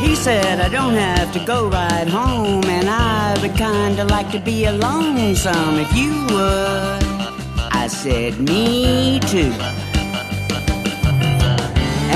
He 0.05 0.14
said 0.14 0.60
I 0.60 0.68
don't 0.68 0.95
have 0.95 1.32
to 1.32 1.39
go 1.45 1.70
right 1.70 2.05
home, 2.05 2.66
and 2.66 2.89
I 2.89 3.38
would 3.41 3.55
kinda 3.55 4.03
like 4.03 4.30
to 4.32 4.39
be 4.41 4.66
alone 4.66 5.34
some 5.36 5.80
if 5.80 5.95
you 5.95 6.12
would. 6.36 7.01
I 7.84 7.88
said, 7.88 8.41
me 8.41 9.22
too. 9.32 9.53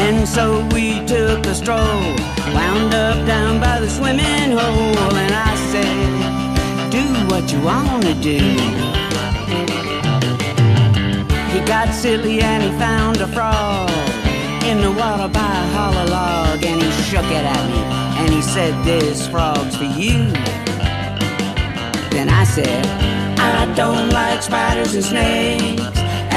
And 0.04 0.28
so 0.28 0.68
we 0.74 1.00
took 1.06 1.46
a 1.46 1.56
stroll, 1.56 2.04
wound 2.54 2.94
up 2.94 3.26
down 3.26 3.62
by 3.62 3.80
the 3.80 3.90
swimming 3.90 4.52
hole, 4.60 5.16
and 5.24 5.34
I 5.34 5.56
said, 5.72 6.31
what 7.32 7.50
you 7.50 7.62
wanna 7.62 8.14
do. 8.16 8.40
He 11.54 11.60
got 11.66 11.88
silly 11.94 12.42
and 12.42 12.62
he 12.62 12.72
found 12.78 13.22
a 13.22 13.28
frog 13.28 13.90
in 14.66 14.82
the 14.82 14.92
water 14.92 15.30
by 15.30 15.54
a 15.64 15.68
hollow 15.76 16.08
log, 16.18 16.62
and 16.66 16.84
he 16.84 16.92
shook 17.10 17.30
it 17.40 17.46
at 17.58 17.66
me, 17.74 17.82
and 18.22 18.30
he 18.34 18.42
said, 18.42 18.74
this 18.84 19.28
frog's 19.30 19.78
for 19.78 19.90
you. 20.02 20.20
Then 22.12 22.28
I 22.28 22.44
said, 22.44 22.86
I 23.40 23.74
don't 23.76 24.10
like 24.10 24.42
spiders 24.44 24.94
and 24.94 25.06
snakes, 25.06 25.82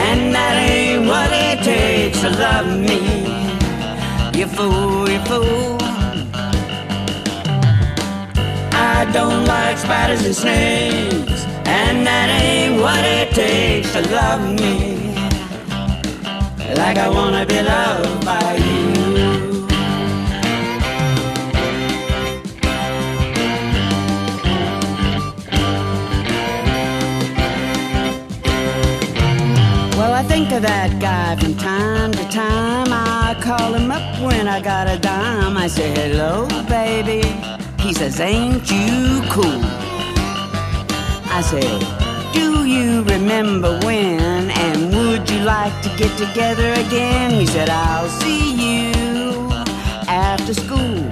and 0.06 0.32
that 0.32 0.54
ain't 0.70 1.08
what 1.08 1.30
it 1.48 1.58
takes 1.64 2.20
to 2.20 2.30
love 2.30 2.68
me. 2.88 3.00
You 4.38 4.46
fool, 4.46 5.10
you 5.10 5.20
fool. 5.26 5.83
I 8.84 9.10
don't 9.12 9.46
like 9.46 9.78
spiders 9.78 10.24
and 10.26 10.36
snakes, 10.36 11.44
and 11.64 12.06
that 12.06 12.28
ain't 12.42 12.82
what 12.82 13.02
it 13.02 13.30
takes 13.30 13.90
to 13.94 14.02
love 14.10 14.42
me. 14.60 15.14
Like 16.76 16.98
I 16.98 17.08
wanna 17.08 17.46
be 17.46 17.62
loved 17.62 18.24
by 18.26 18.56
you. 18.56 18.84
Well, 29.96 30.12
I 30.12 30.22
think 30.28 30.52
of 30.52 30.60
that 30.62 31.00
guy 31.00 31.36
from 31.40 31.56
time 31.56 32.12
to 32.12 32.24
time. 32.28 32.88
I 32.90 33.34
call 33.40 33.72
him 33.72 33.90
up 33.90 34.20
when 34.20 34.46
I 34.46 34.60
got 34.60 34.88
a 34.88 34.98
dime. 34.98 35.56
I 35.56 35.68
say, 35.68 35.90
hello, 35.94 36.46
baby. 36.68 37.53
He 37.84 37.92
says, 37.92 38.18
ain't 38.18 38.70
you 38.70 39.20
cool? 39.28 39.60
I 41.28 41.42
said, 41.44 42.32
do 42.32 42.64
you 42.64 43.02
remember 43.02 43.78
when? 43.80 44.50
And 44.50 44.90
would 44.96 45.28
you 45.28 45.40
like 45.40 45.82
to 45.82 45.90
get 45.98 46.16
together 46.16 46.72
again? 46.72 47.32
He 47.32 47.44
said, 47.44 47.68
I'll 47.68 48.08
see 48.08 48.54
you 48.54 49.50
after 50.08 50.54
school. 50.54 51.04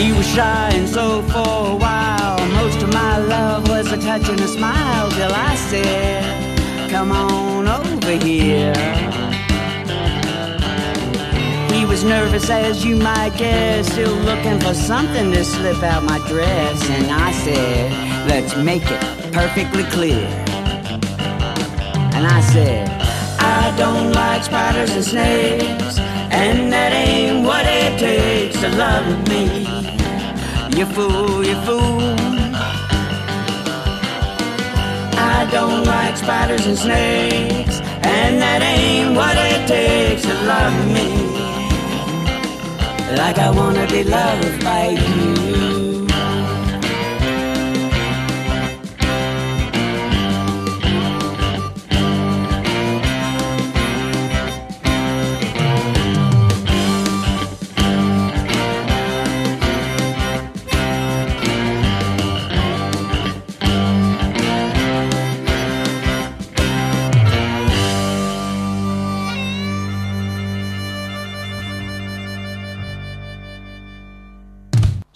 He 0.00 0.12
was 0.12 0.26
shy 0.32 0.70
and 0.72 0.88
so 0.88 1.22
for 1.22 1.72
a 1.72 1.74
while. 1.74 2.38
Most 2.50 2.80
of 2.80 2.92
my 2.92 3.18
love 3.18 3.68
was 3.68 3.90
a 3.90 3.98
touch 3.98 4.28
and 4.28 4.38
a 4.38 4.46
smile 4.46 5.10
till 5.10 5.32
I 5.34 5.56
said, 5.56 6.90
Come 6.90 7.10
on 7.10 7.66
over 7.66 8.24
here. 8.24 9.03
Was 11.88 12.02
nervous 12.02 12.50
as 12.50 12.84
you 12.84 12.96
might 12.96 13.36
guess, 13.36 13.92
still 13.92 14.16
looking 14.24 14.58
for 14.58 14.74
something 14.74 15.30
to 15.30 15.44
slip 15.44 15.80
out 15.82 16.02
my 16.02 16.18
dress. 16.26 16.90
And 16.90 17.06
I 17.12 17.30
said, 17.30 18.26
Let's 18.26 18.56
make 18.56 18.82
it 18.84 19.00
perfectly 19.32 19.84
clear. 19.84 20.26
And 22.16 22.26
I 22.26 22.40
said, 22.52 22.88
I 23.38 23.76
don't 23.76 24.12
like 24.12 24.42
spiders 24.42 24.90
and 24.90 25.04
snakes, 25.04 25.98
and 26.32 26.72
that 26.72 26.92
ain't 26.92 27.46
what 27.46 27.64
it 27.64 28.00
takes 28.00 28.60
to 28.62 28.70
love 28.70 29.06
me. 29.28 29.44
You 30.76 30.86
fool, 30.86 31.44
you 31.44 31.54
fool. 31.62 32.16
I 35.16 35.48
don't 35.52 35.84
like 35.84 36.16
spiders 36.16 36.66
and 36.66 36.78
snakes, 36.78 37.78
and 38.02 38.42
that 38.42 38.62
ain't 38.62 39.14
what 39.14 39.36
it 39.36 39.68
takes 39.68 40.22
to 40.22 40.34
love 40.42 40.92
me. 40.92 41.23
Like 43.16 43.38
I 43.38 43.50
wanna 43.50 43.86
be 43.86 44.02
loved 44.02 44.64
by 44.64 44.88
you. 44.90 45.83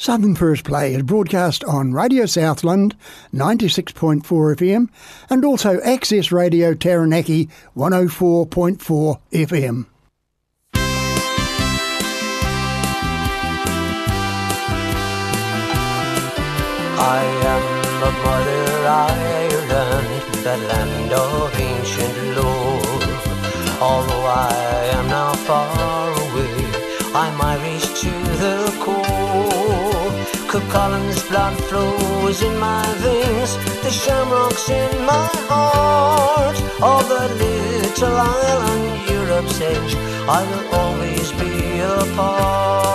Southern 0.08 0.34
First 0.34 0.64
Play 0.64 0.94
is 0.94 1.02
broadcast 1.02 1.62
on 1.64 1.92
Radio 1.92 2.24
Southland 2.24 2.96
96.4 3.34 4.22
FM 4.22 4.88
and 5.28 5.44
also 5.44 5.82
Access 5.82 6.32
Radio 6.32 6.72
Taranaki 6.72 7.50
104.4 7.76 9.20
FM. 9.32 9.84
I 16.96 17.22
am 17.44 17.62
of 18.02 18.14
Mother 18.24 18.88
Ireland, 18.88 20.22
the 20.42 20.56
land 20.68 21.12
of 21.12 21.54
ancient 21.60 22.16
lore. 22.34 23.02
Although 23.78 24.24
I 24.24 24.90
am 24.94 25.06
now 25.08 25.34
far 25.34 26.12
away, 26.30 26.54
I'm 27.14 27.38
Irish 27.42 27.84
to 28.00 28.10
the 28.38 28.74
core. 28.80 29.07
Cuchullin's 30.48 31.22
blood 31.28 31.56
flows 31.64 32.40
in 32.40 32.58
my 32.58 32.82
veins, 33.04 33.56
the 33.82 33.90
shamrocks 33.90 34.70
in 34.70 35.04
my 35.04 35.28
heart. 35.50 36.56
Of 36.80 37.06
the 37.06 37.28
little 37.44 38.16
island, 38.16 39.10
Europe's 39.10 39.60
edge, 39.60 39.94
I 40.26 40.42
will 40.48 40.66
always 40.74 41.32
be 41.32 41.80
a 41.80 41.98
part. 42.16 42.88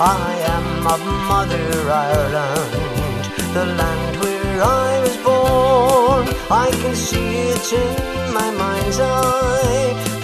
I 0.00 0.32
am 0.56 0.86
of 0.86 1.00
Mother 1.28 1.90
Ireland, 1.90 3.24
the 3.52 3.66
land 3.80 4.16
where 4.22 4.62
I 4.62 5.00
was 5.04 5.16
born. 5.18 6.28
I 6.50 6.70
can 6.80 6.94
see 6.94 7.50
it 7.52 7.72
in 7.74 8.32
my 8.32 8.50
mind's 8.52 8.98
eye. 8.98 10.19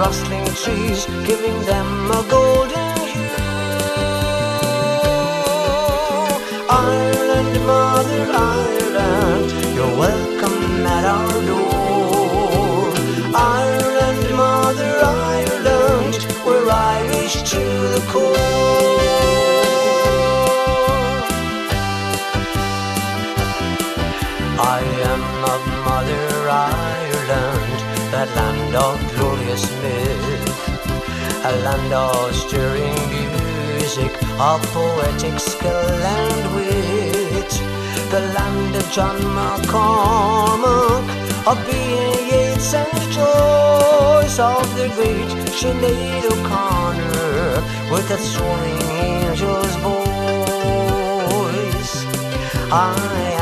Rustling 0.00 0.46
trees, 0.54 1.04
giving 1.26 1.58
them 1.70 2.10
a 2.10 2.22
golden 2.30 2.90
hue. 3.12 3.28
Ireland, 6.70 7.54
Mother 7.66 8.24
Ireland, 8.32 9.50
you're 9.76 9.96
welcome 10.06 10.86
at 10.96 11.04
our 11.04 11.36
door. 11.50 12.94
Ireland, 13.34 14.24
Mother 14.42 14.92
Ireland, 15.04 16.16
we're 16.46 16.70
Irish 16.70 17.36
to 17.52 17.62
the 17.94 18.02
core. 18.10 18.36
I 24.78 24.80
am 25.12 25.22
of 25.54 25.62
Mother 25.84 26.26
Ireland, 26.48 27.78
that 28.12 28.28
land 28.34 28.74
of 28.74 29.19
glorious 29.50 29.66
myth, 29.82 31.44
a 31.44 31.52
land 31.64 31.92
of 31.92 32.34
stirring 32.34 32.94
music, 33.10 34.12
of 34.38 34.62
poetic 34.72 35.40
skill 35.40 35.72
and 35.72 36.54
wit, 36.54 37.50
the 38.10 38.20
land 38.34 38.76
of 38.76 38.90
John 38.92 39.18
McCormack, 39.18 41.04
of 41.46 41.58
B.A. 41.66 42.06
Yeats 42.30 42.74
and 42.74 42.92
Joyce, 43.12 44.38
of 44.38 44.74
the 44.76 44.88
great 44.94 45.30
Sinead 45.58 46.24
O'Connor, 46.26 47.62
with 47.90 48.10
its 48.10 48.24
soaring 48.24 48.82
angel's 49.02 49.76
voice. 49.86 50.06
I 52.72 52.94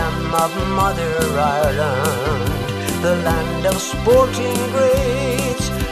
am 0.06 0.34
of 0.34 0.52
Mother 0.68 1.14
Ireland, 1.38 3.02
the 3.02 3.16
land 3.16 3.66
of 3.66 3.78
sporting 3.78 4.70
greats, 4.72 5.37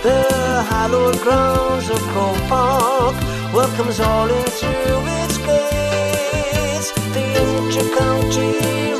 the 0.06 0.62
hallowed 0.70 1.18
grounds 1.20 1.90
of 1.90 2.00
Croke 2.12 2.42
Park 2.48 3.16
welcomes 3.52 3.98
all 3.98 4.28
in 4.38 4.46
through 4.58 5.00
its 5.20 5.36
gates. 5.48 6.88
The 7.16 7.24
inter-county 7.42 8.52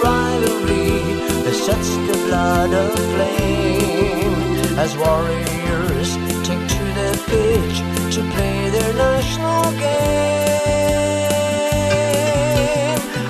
rivalry 0.03 0.99
that 1.45 1.57
sets 1.67 1.91
the 2.09 2.17
blood 2.27 2.73
aflame 2.87 4.37
as 4.85 4.91
warriors 5.05 6.11
take 6.47 6.65
to 6.75 6.85
the 6.99 7.11
pitch 7.31 7.77
to 8.15 8.21
play 8.35 8.59
their 8.77 8.93
national 9.07 9.65
game. 9.85 10.27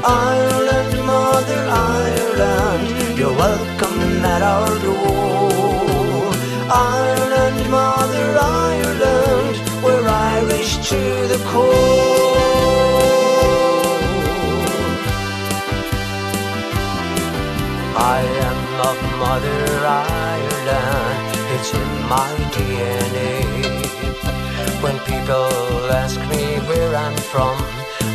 Ireland, 0.03 0.93
Mother 1.13 1.63
Ireland, 1.93 2.87
you're 3.19 3.37
welcome 3.47 4.25
at 4.35 4.43
our 4.55 4.71
to 10.87 11.27
the 11.27 11.41
core. 11.51 12.37
I 18.17 18.21
am 18.49 18.61
of 18.91 18.99
Mother 19.19 19.65
Ireland, 19.85 21.35
it's 21.55 21.75
in 21.75 21.91
my 22.13 22.31
DNA. 22.55 23.35
When 24.81 24.97
people 25.11 25.51
ask 25.91 26.21
me 26.31 26.45
where 26.69 26.95
I'm 26.95 27.17
from, 27.33 27.59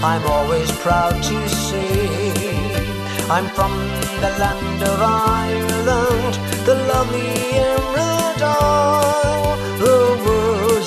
I'm 0.02 0.24
always 0.28 0.72
proud 0.80 1.22
to 1.22 1.50
say 1.50 2.08
I'm 3.30 3.48
from 3.58 3.74
the 4.24 4.32
land 4.40 4.82
of 4.82 5.00
Ireland, 5.02 6.34
the 6.66 6.76
lovely 6.92 7.32
Emerald 7.68 8.42
Isle. 8.42 9.51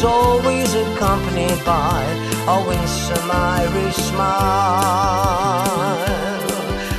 Always 0.07 0.75
accompanied 0.75 1.65
by 1.65 2.05
a 2.47 2.69
winsome 2.69 3.31
Irish 3.31 3.97
smile. 3.97 4.35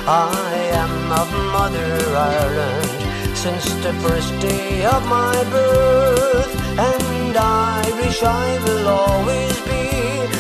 I 0.08 0.72
am 0.74 1.12
of 1.12 1.30
Mother 1.54 1.94
Ireland 2.16 3.38
since 3.38 3.66
the 3.84 3.94
first 4.02 4.32
day 4.40 4.86
of 4.86 5.08
my 5.08 5.36
birth, 5.52 6.52
and 6.80 7.38
Irish 7.38 8.24
I 8.24 8.58
will 8.66 8.88
always 8.88 9.56
be 9.62 9.86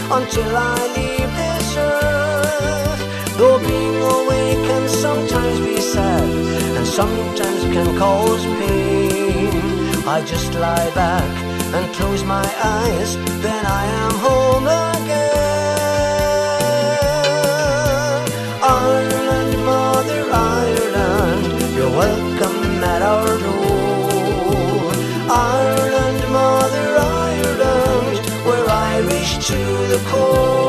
until 0.10 0.58
I 0.58 0.78
leave 0.98 1.32
this 1.42 1.78
earth. 1.78 3.38
Though 3.38 3.60
being 3.60 4.02
away 4.02 4.56
can 4.68 4.90
sometimes 4.90 5.60
be 5.60 5.80
sad 5.82 6.30
and 6.78 6.88
sometimes 6.88 7.62
can 7.76 7.96
cause 7.96 8.44
pain, 8.60 10.08
I 10.08 10.24
just 10.26 10.54
lie 10.56 10.90
back 10.96 11.45
and 11.76 11.94
close 11.94 12.24
my 12.24 12.48
eyes, 12.64 13.18
then 13.44 13.66
I 13.66 13.86
am 14.04 14.14
home 14.28 14.68
again. 14.94 15.36
Ireland, 18.64 19.54
Mother 19.66 20.24
Ireland, 20.32 21.46
you're 21.76 21.96
welcome 22.04 22.84
at 22.94 23.02
our 23.02 23.38
door. 23.48 24.94
Ireland, 25.30 26.22
Mother 26.32 26.88
Ireland, 26.98 28.18
we're 28.46 28.68
Irish 28.70 29.32
to 29.50 29.60
the 29.92 30.00
core. 30.10 30.65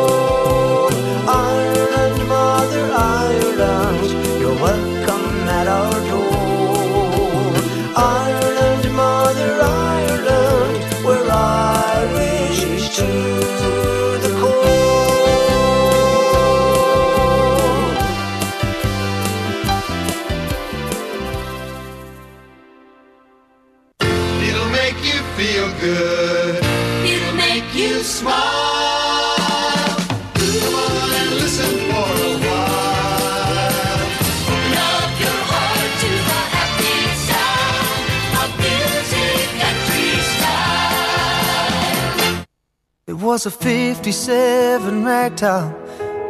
Was 43.36 43.44
a 43.44 43.50
57 43.50 45.04
ragtop. 45.04 45.68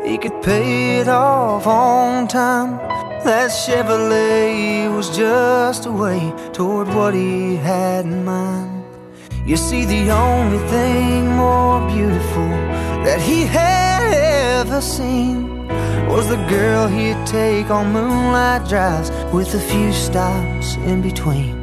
He 0.04 0.18
could 0.18 0.42
pay 0.42 0.98
it 0.98 1.07
off 1.07 1.64
on 1.64 2.26
time. 2.26 2.78
That 3.22 3.50
Chevrolet 3.52 4.92
was 4.92 5.16
just 5.16 5.86
a 5.86 5.92
way 5.92 6.32
toward 6.52 6.88
what 6.88 7.14
he 7.14 7.54
had 7.54 8.07
in 8.07 8.24
mind. 8.24 8.84
You 9.46 9.57
see, 9.57 9.84
the 9.84 10.11
only 10.11 10.59
thing 10.66 11.28
more 11.28 11.78
beautiful 11.86 12.50
that 13.07 13.20
he 13.20 13.44
had 13.44 14.12
ever 14.59 14.80
seen 14.80 15.68
was 16.09 16.28
the 16.28 16.44
girl 16.48 16.88
he'd 16.88 17.24
take 17.24 17.70
on 17.70 17.92
moonlight 17.92 18.68
drives 18.68 19.11
with 19.32 19.54
a 19.54 19.61
few 19.61 19.92
stops 19.92 20.74
in 20.90 21.02
between. 21.02 21.54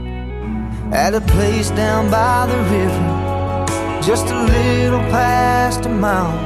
At 0.94 1.14
a 1.14 1.22
place 1.36 1.70
down 1.72 2.10
by 2.10 2.46
the 2.46 2.60
river, 2.78 3.23
just 4.06 4.28
a 4.28 4.44
little 4.44 5.00
past 5.12 5.86
a 5.86 5.90
mile. 5.90 6.38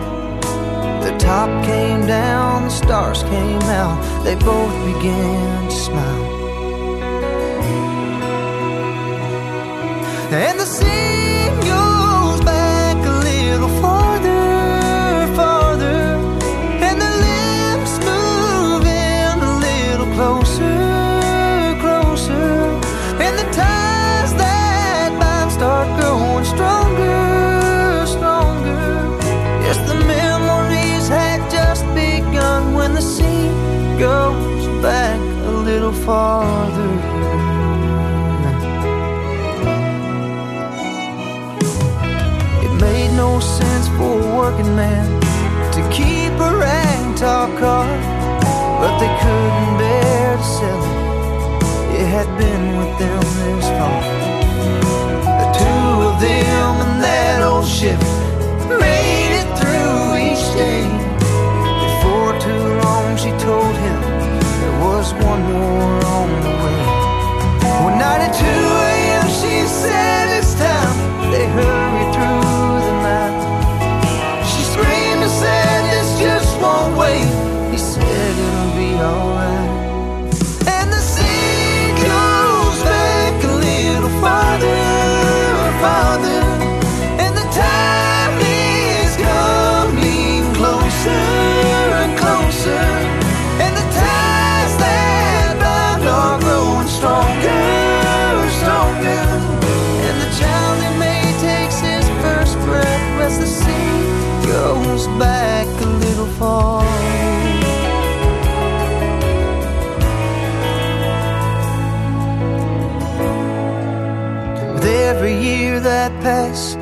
The 1.01 1.17
top 1.17 1.49
came 1.65 2.05
down, 2.05 2.65
the 2.65 2.69
stars 2.69 3.23
came 3.23 3.61
out, 3.63 4.23
they 4.23 4.35
both 4.35 4.73
began 4.85 5.67
to 5.67 5.75
smile. 5.75 6.26
farther 36.07 36.93
It 42.65 42.73
made 42.79 43.11
no 43.17 43.41
sense 43.41 43.89
for 43.97 44.13
a 44.21 44.35
working 44.39 44.73
man 44.73 45.05
To 45.75 45.81
keep 45.97 46.31
a 46.49 46.51
ragtop 46.63 47.49
car 47.59 47.87
But 48.79 48.93
they 49.01 49.11
couldn't 49.21 49.73
bear 49.81 50.37
to 50.37 50.43
sell 50.57 50.83
it. 50.89 51.99
It 51.99 52.07
had 52.15 52.29
been 52.39 52.65
with 52.79 52.93
them 53.01 53.23
this 53.43 53.67
far 53.77 54.01
The 55.41 55.47
two 55.59 55.89
of 56.07 56.15
them 56.21 56.71
and 56.85 57.03
that 57.03 57.41
old 57.43 57.67
ship 57.67 58.16
With 114.73 114.85
every 114.85 115.35
year 115.41 115.79
that 115.79 116.11
passed, 116.21 116.77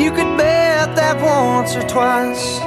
you 0.00 0.10
could 0.10 0.36
bet 0.36 0.94
that 0.96 1.16
once 1.22 1.74
or 1.76 1.86
twice 1.88 2.60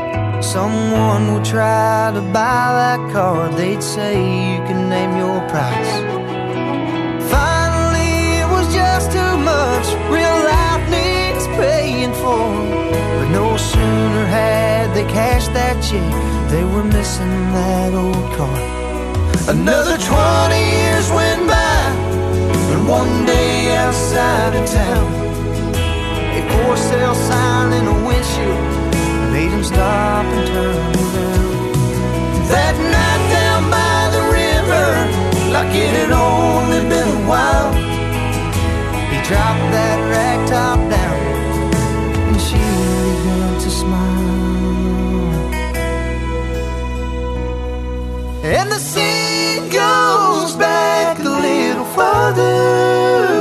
someone 0.45 1.33
would 1.33 1.45
try 1.45 2.11
to 2.13 2.21
buy 2.21 2.65
that 2.81 3.11
car. 3.13 3.49
They'd 3.49 3.83
say 3.83 4.13
you 4.17 4.57
can 4.67 4.89
name 4.89 5.17
your 5.17 5.39
price. 5.49 5.88
Sooner 13.59 14.25
had 14.25 14.93
they 14.95 15.05
cashed 15.05 15.53
that 15.53 15.75
check, 15.83 16.11
they 16.49 16.63
were 16.63 16.83
missing 16.83 17.35
that 17.57 17.93
old 17.93 18.29
car. 18.37 18.59
Another 19.55 19.97
20 19.97 20.55
years 20.77 21.07
went 21.11 21.43
by, 21.47 21.81
and 22.71 22.87
one 22.87 23.25
day 23.25 23.75
outside 23.75 24.53
of 24.59 24.65
town, 24.69 25.07
a 26.37 26.41
for 26.51 26.77
sale 26.77 27.15
sign 27.15 27.73
in 27.79 27.85
a 27.95 27.97
windshield 28.07 28.65
made 29.33 29.51
him 29.51 29.63
stop 29.63 30.25
and 30.25 30.47
turn 30.47 30.75
around. 30.75 31.45
That 32.53 32.75
night 32.95 33.23
down 33.37 33.61
by 33.77 33.99
the 34.15 34.23
river, 34.41 34.87
like 35.55 35.71
it 35.85 35.93
had 36.01 36.11
only 36.11 36.81
been 36.93 37.09
a 37.19 37.23
while, 37.31 37.71
he 39.11 39.17
dropped 39.27 39.65
that 39.75 39.99
rag 40.13 40.39
smile. 43.89 44.29
And 48.43 48.71
the 48.71 48.79
sea 48.79 49.59
goes 49.69 50.55
back 50.55 51.19
a 51.19 51.23
little 51.23 51.85
farther. 51.85 53.38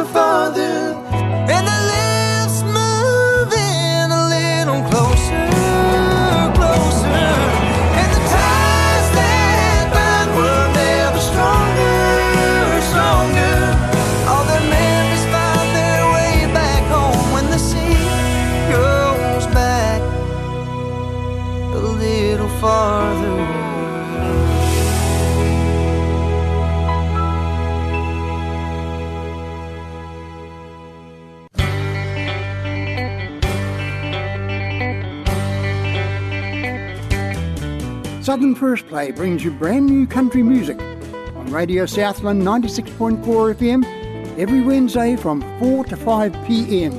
Southern 38.29 38.55
First 38.55 38.87
Play 38.89 39.11
brings 39.11 39.43
you 39.43 39.51
brand 39.51 39.87
new 39.87 40.07
country 40.07 40.43
music 40.43 40.79
on 40.79 41.51
Radio 41.51 41.87
Southland 41.87 42.43
96.4 42.43 43.55
FM 43.55 44.39
every 44.39 44.61
Wednesday 44.61 45.17
from 45.17 45.41
4 45.59 45.87
to 45.87 45.97
5 45.97 46.47
p.m. 46.47 46.93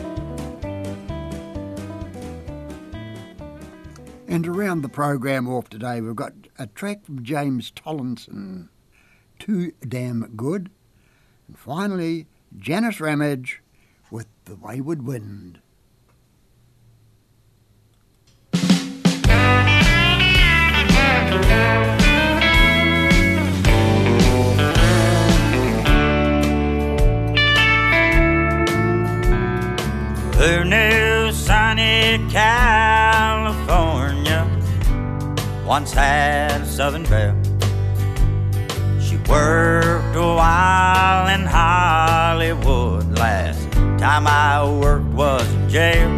And 4.26 4.49
around 4.49 4.82
the 4.82 4.88
program 4.88 5.49
off 5.49 5.70
today, 5.70 6.01
we've 6.01 6.16
got 6.16 6.32
a 6.59 6.66
track 6.66 7.05
from 7.05 7.22
James 7.22 7.70
Tollinson, 7.70 8.68
Too 9.38 9.70
Damn 9.86 10.32
Good. 10.34 10.72
And 11.47 11.57
finally, 11.57 12.26
Janice 12.59 13.00
Ramage 13.00 13.61
with 14.11 14.26
The 14.44 14.57
Wayward 14.57 15.07
Wind. 15.07 15.61
Who 30.36 30.64
knew 30.64 31.32
sunny 31.32 32.18
California 32.30 34.46
once 35.64 35.92
had 35.92 36.61
a 36.61 36.66
southern 36.66 37.05
belle? 37.05 37.40
She 39.00 39.16
worked 39.28 40.16
a 40.16 40.20
while 40.20 41.28
in 41.28 41.46
Hollywood. 41.46 42.01
Time 44.03 44.26
I 44.26 44.64
worked 44.68 45.07
was 45.14 45.48
in 45.55 45.68
jail. 45.68 46.09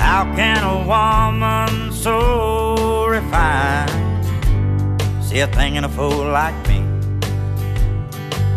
How 0.00 0.24
can 0.34 0.64
a 0.64 0.78
woman 0.82 1.92
so 1.92 3.06
refined 3.06 4.24
see 5.22 5.38
a 5.38 5.46
thing 5.46 5.76
in 5.76 5.84
a 5.84 5.88
fool 5.88 6.28
like 6.28 6.56
me? 6.66 6.82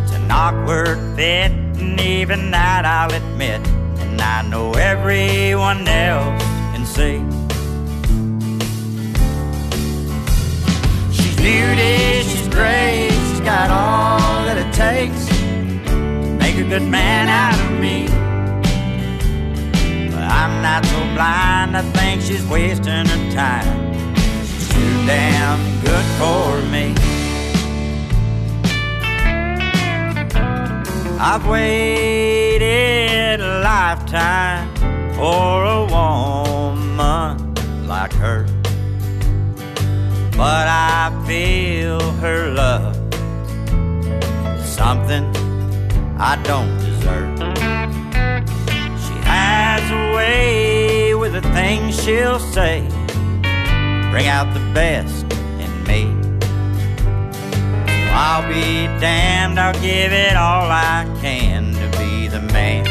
It's 0.01 0.13
an 0.13 0.31
awkward 0.31 0.97
fit, 1.15 1.51
and 1.77 2.01
even 2.01 2.49
that 2.49 2.83
I'll 2.85 3.13
admit. 3.13 3.61
And 3.99 4.19
I 4.19 4.41
know 4.49 4.71
everyone 4.71 5.87
else 5.87 6.41
can 6.73 6.83
see. 6.83 7.48
Good 16.69 16.83
man 16.83 17.27
out 17.27 17.59
of 17.59 17.79
me. 17.79 18.05
But 20.11 20.21
I'm 20.21 20.61
not 20.61 20.85
so 20.85 20.99
blind, 21.15 21.75
I 21.75 21.81
think 21.97 22.21
she's 22.21 22.45
wasting 22.45 23.07
her 23.07 23.31
time. 23.31 23.95
She's 24.45 24.69
too 24.69 25.07
damn 25.07 25.59
good 25.81 26.05
for 26.19 26.61
me. 26.69 26.93
I've 31.19 31.47
waited 31.47 33.41
a 33.41 33.61
lifetime 33.63 34.69
for 35.15 35.65
a 35.65 35.85
woman 35.85 37.55
like 37.87 38.13
her. 38.13 38.45
But 40.37 40.67
I 40.67 41.11
feel 41.25 41.99
her 42.21 42.51
love 42.51 42.95
something 44.63 45.38
I 46.21 46.35
don't 46.43 46.77
deserve. 46.79 47.39
She 48.99 49.13
has 49.23 49.89
a 49.89 50.15
way 50.17 51.15
with 51.15 51.31
the 51.31 51.41
things 51.53 51.95
she'll 52.03 52.39
say, 52.39 52.81
bring 54.11 54.27
out 54.27 54.53
the 54.53 54.59
best 54.73 55.23
in 55.63 55.83
me. 55.85 56.13
I'll 58.11 58.45
be 58.49 58.87
damned, 58.99 59.57
I'll 59.57 59.73
give 59.81 60.11
it 60.11 60.35
all 60.35 60.69
I 60.69 61.07
can 61.21 61.71
to 61.75 61.97
be 61.97 62.27
the 62.27 62.41
man 62.51 62.85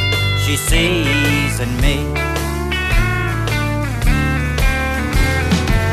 she 0.47 0.57
sees 0.57 1.61
in 1.61 1.69
me. 1.83 2.09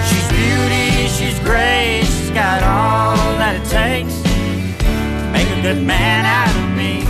She's 0.07 0.27
beauty, 0.31 1.09
she's 1.09 1.37
grace, 1.39 2.07
she's 2.17 2.29
got 2.29 2.63
all 2.63 3.17
that 3.39 3.59
it 3.59 3.67
takes 3.69 4.21
to 4.21 5.31
make 5.33 5.49
a 5.49 5.61
good 5.61 5.83
man 5.83 6.25
out 6.25 6.55
of 6.55 6.77
me. 6.77 7.04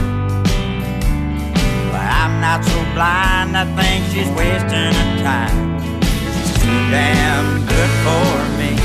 Not 2.45 2.63
so 2.63 2.79
blind, 2.93 3.57
I 3.57 3.65
think 3.75 4.05
she's 4.13 4.29
wasting 4.37 4.93
her 4.93 5.23
time. 5.23 5.81
She's 6.03 6.53
too 6.61 6.81
damn 6.91 7.65
good 7.65 7.91
for 8.05 8.33
me. 8.59 8.84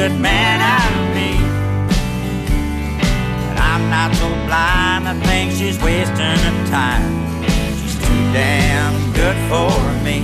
Good 0.00 0.18
man 0.18 0.58
of 0.76 1.14
me. 1.14 1.32
But 3.48 3.58
I'm 3.60 3.90
not 3.90 4.14
so 4.14 4.28
blind, 4.46 5.06
I 5.06 5.14
think 5.26 5.52
she's 5.52 5.78
wasting 5.82 6.38
her 6.46 6.66
time. 6.70 7.12
She's 7.78 7.96
too 7.98 8.22
damn 8.32 8.94
good 9.12 9.36
for 9.50 9.70
me. 10.02 10.18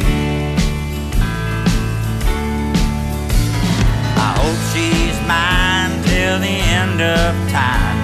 I 4.26 4.30
hope 4.40 4.60
she's 4.72 5.18
mine 5.28 5.92
till 6.08 6.38
the 6.38 6.56
end 6.80 7.02
of 7.02 7.50
time. 7.50 7.95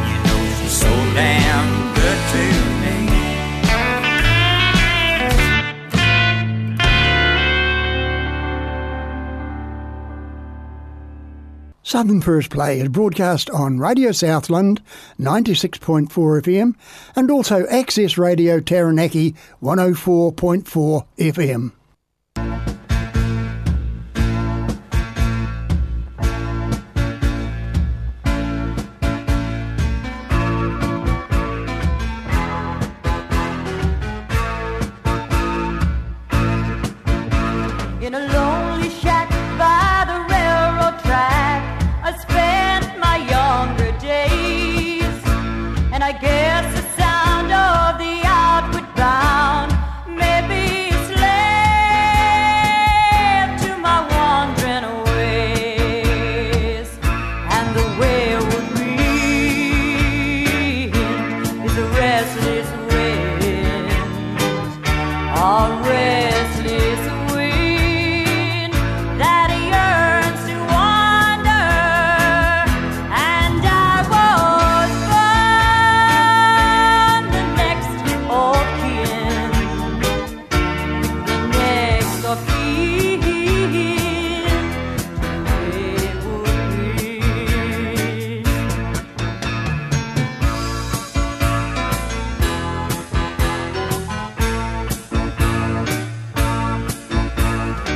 Southern 11.93 12.23
First 12.23 12.49
Play 12.49 12.81
is 12.81 12.89
broadcast 12.89 13.51
on 13.51 13.79
Radio 13.79 14.13
Southland 14.13 14.81
96.4 15.21 16.09
FM 16.09 16.75
and 17.15 17.31
also 17.31 17.67
Access 17.67 18.17
Radio 18.17 18.61
Taranaki 18.61 19.35
104.4 19.61 21.05
FM. 21.19 21.73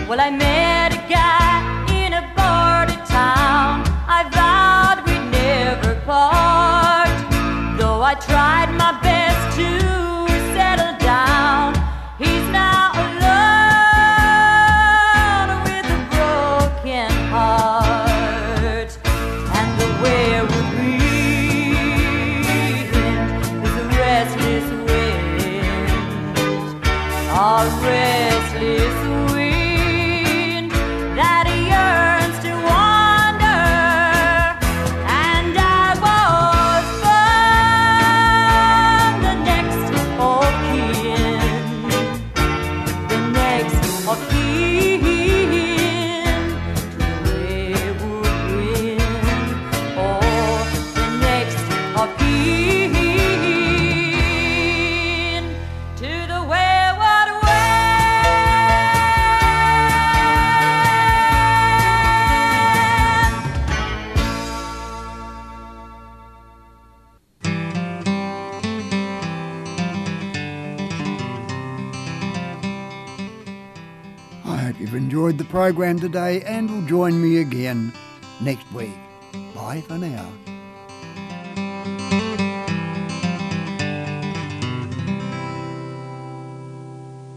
Well, 0.06 0.20
I 0.20 0.30
met 0.30 0.75
program 75.56 75.98
today 75.98 76.42
and 76.42 76.70
will 76.70 76.82
join 76.82 77.18
me 77.18 77.38
again 77.38 77.90
next 78.42 78.70
week. 78.74 78.92
Bye 79.54 79.80
for 79.80 79.96
now. 79.96 80.30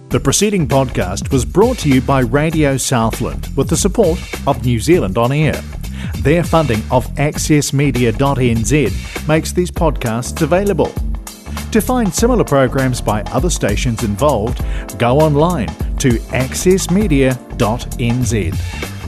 The 0.10 0.20
preceding 0.20 0.68
podcast 0.68 1.32
was 1.32 1.46
brought 1.46 1.78
to 1.78 1.88
you 1.88 2.02
by 2.02 2.20
Radio 2.20 2.76
Southland 2.76 3.48
with 3.56 3.70
the 3.70 3.78
support 3.78 4.20
of 4.46 4.66
New 4.66 4.82
Zealand 4.82 5.18
On 5.18 5.32
Air. 5.32 5.62
Their 6.18 6.44
funding 6.44 6.84
of 6.92 7.08
accessmedia.nz 7.16 9.28
makes 9.30 9.54
these 9.54 9.72
podcasts 9.72 10.42
available. 10.42 10.92
To 11.72 11.80
find 11.80 12.14
similar 12.14 12.44
programs 12.44 13.00
by 13.00 13.22
other 13.32 13.50
stations 13.50 14.04
involved, 14.04 14.62
go 14.98 15.20
online 15.20 15.70
to 16.00 16.10
accessmedia.nz. 16.10 18.99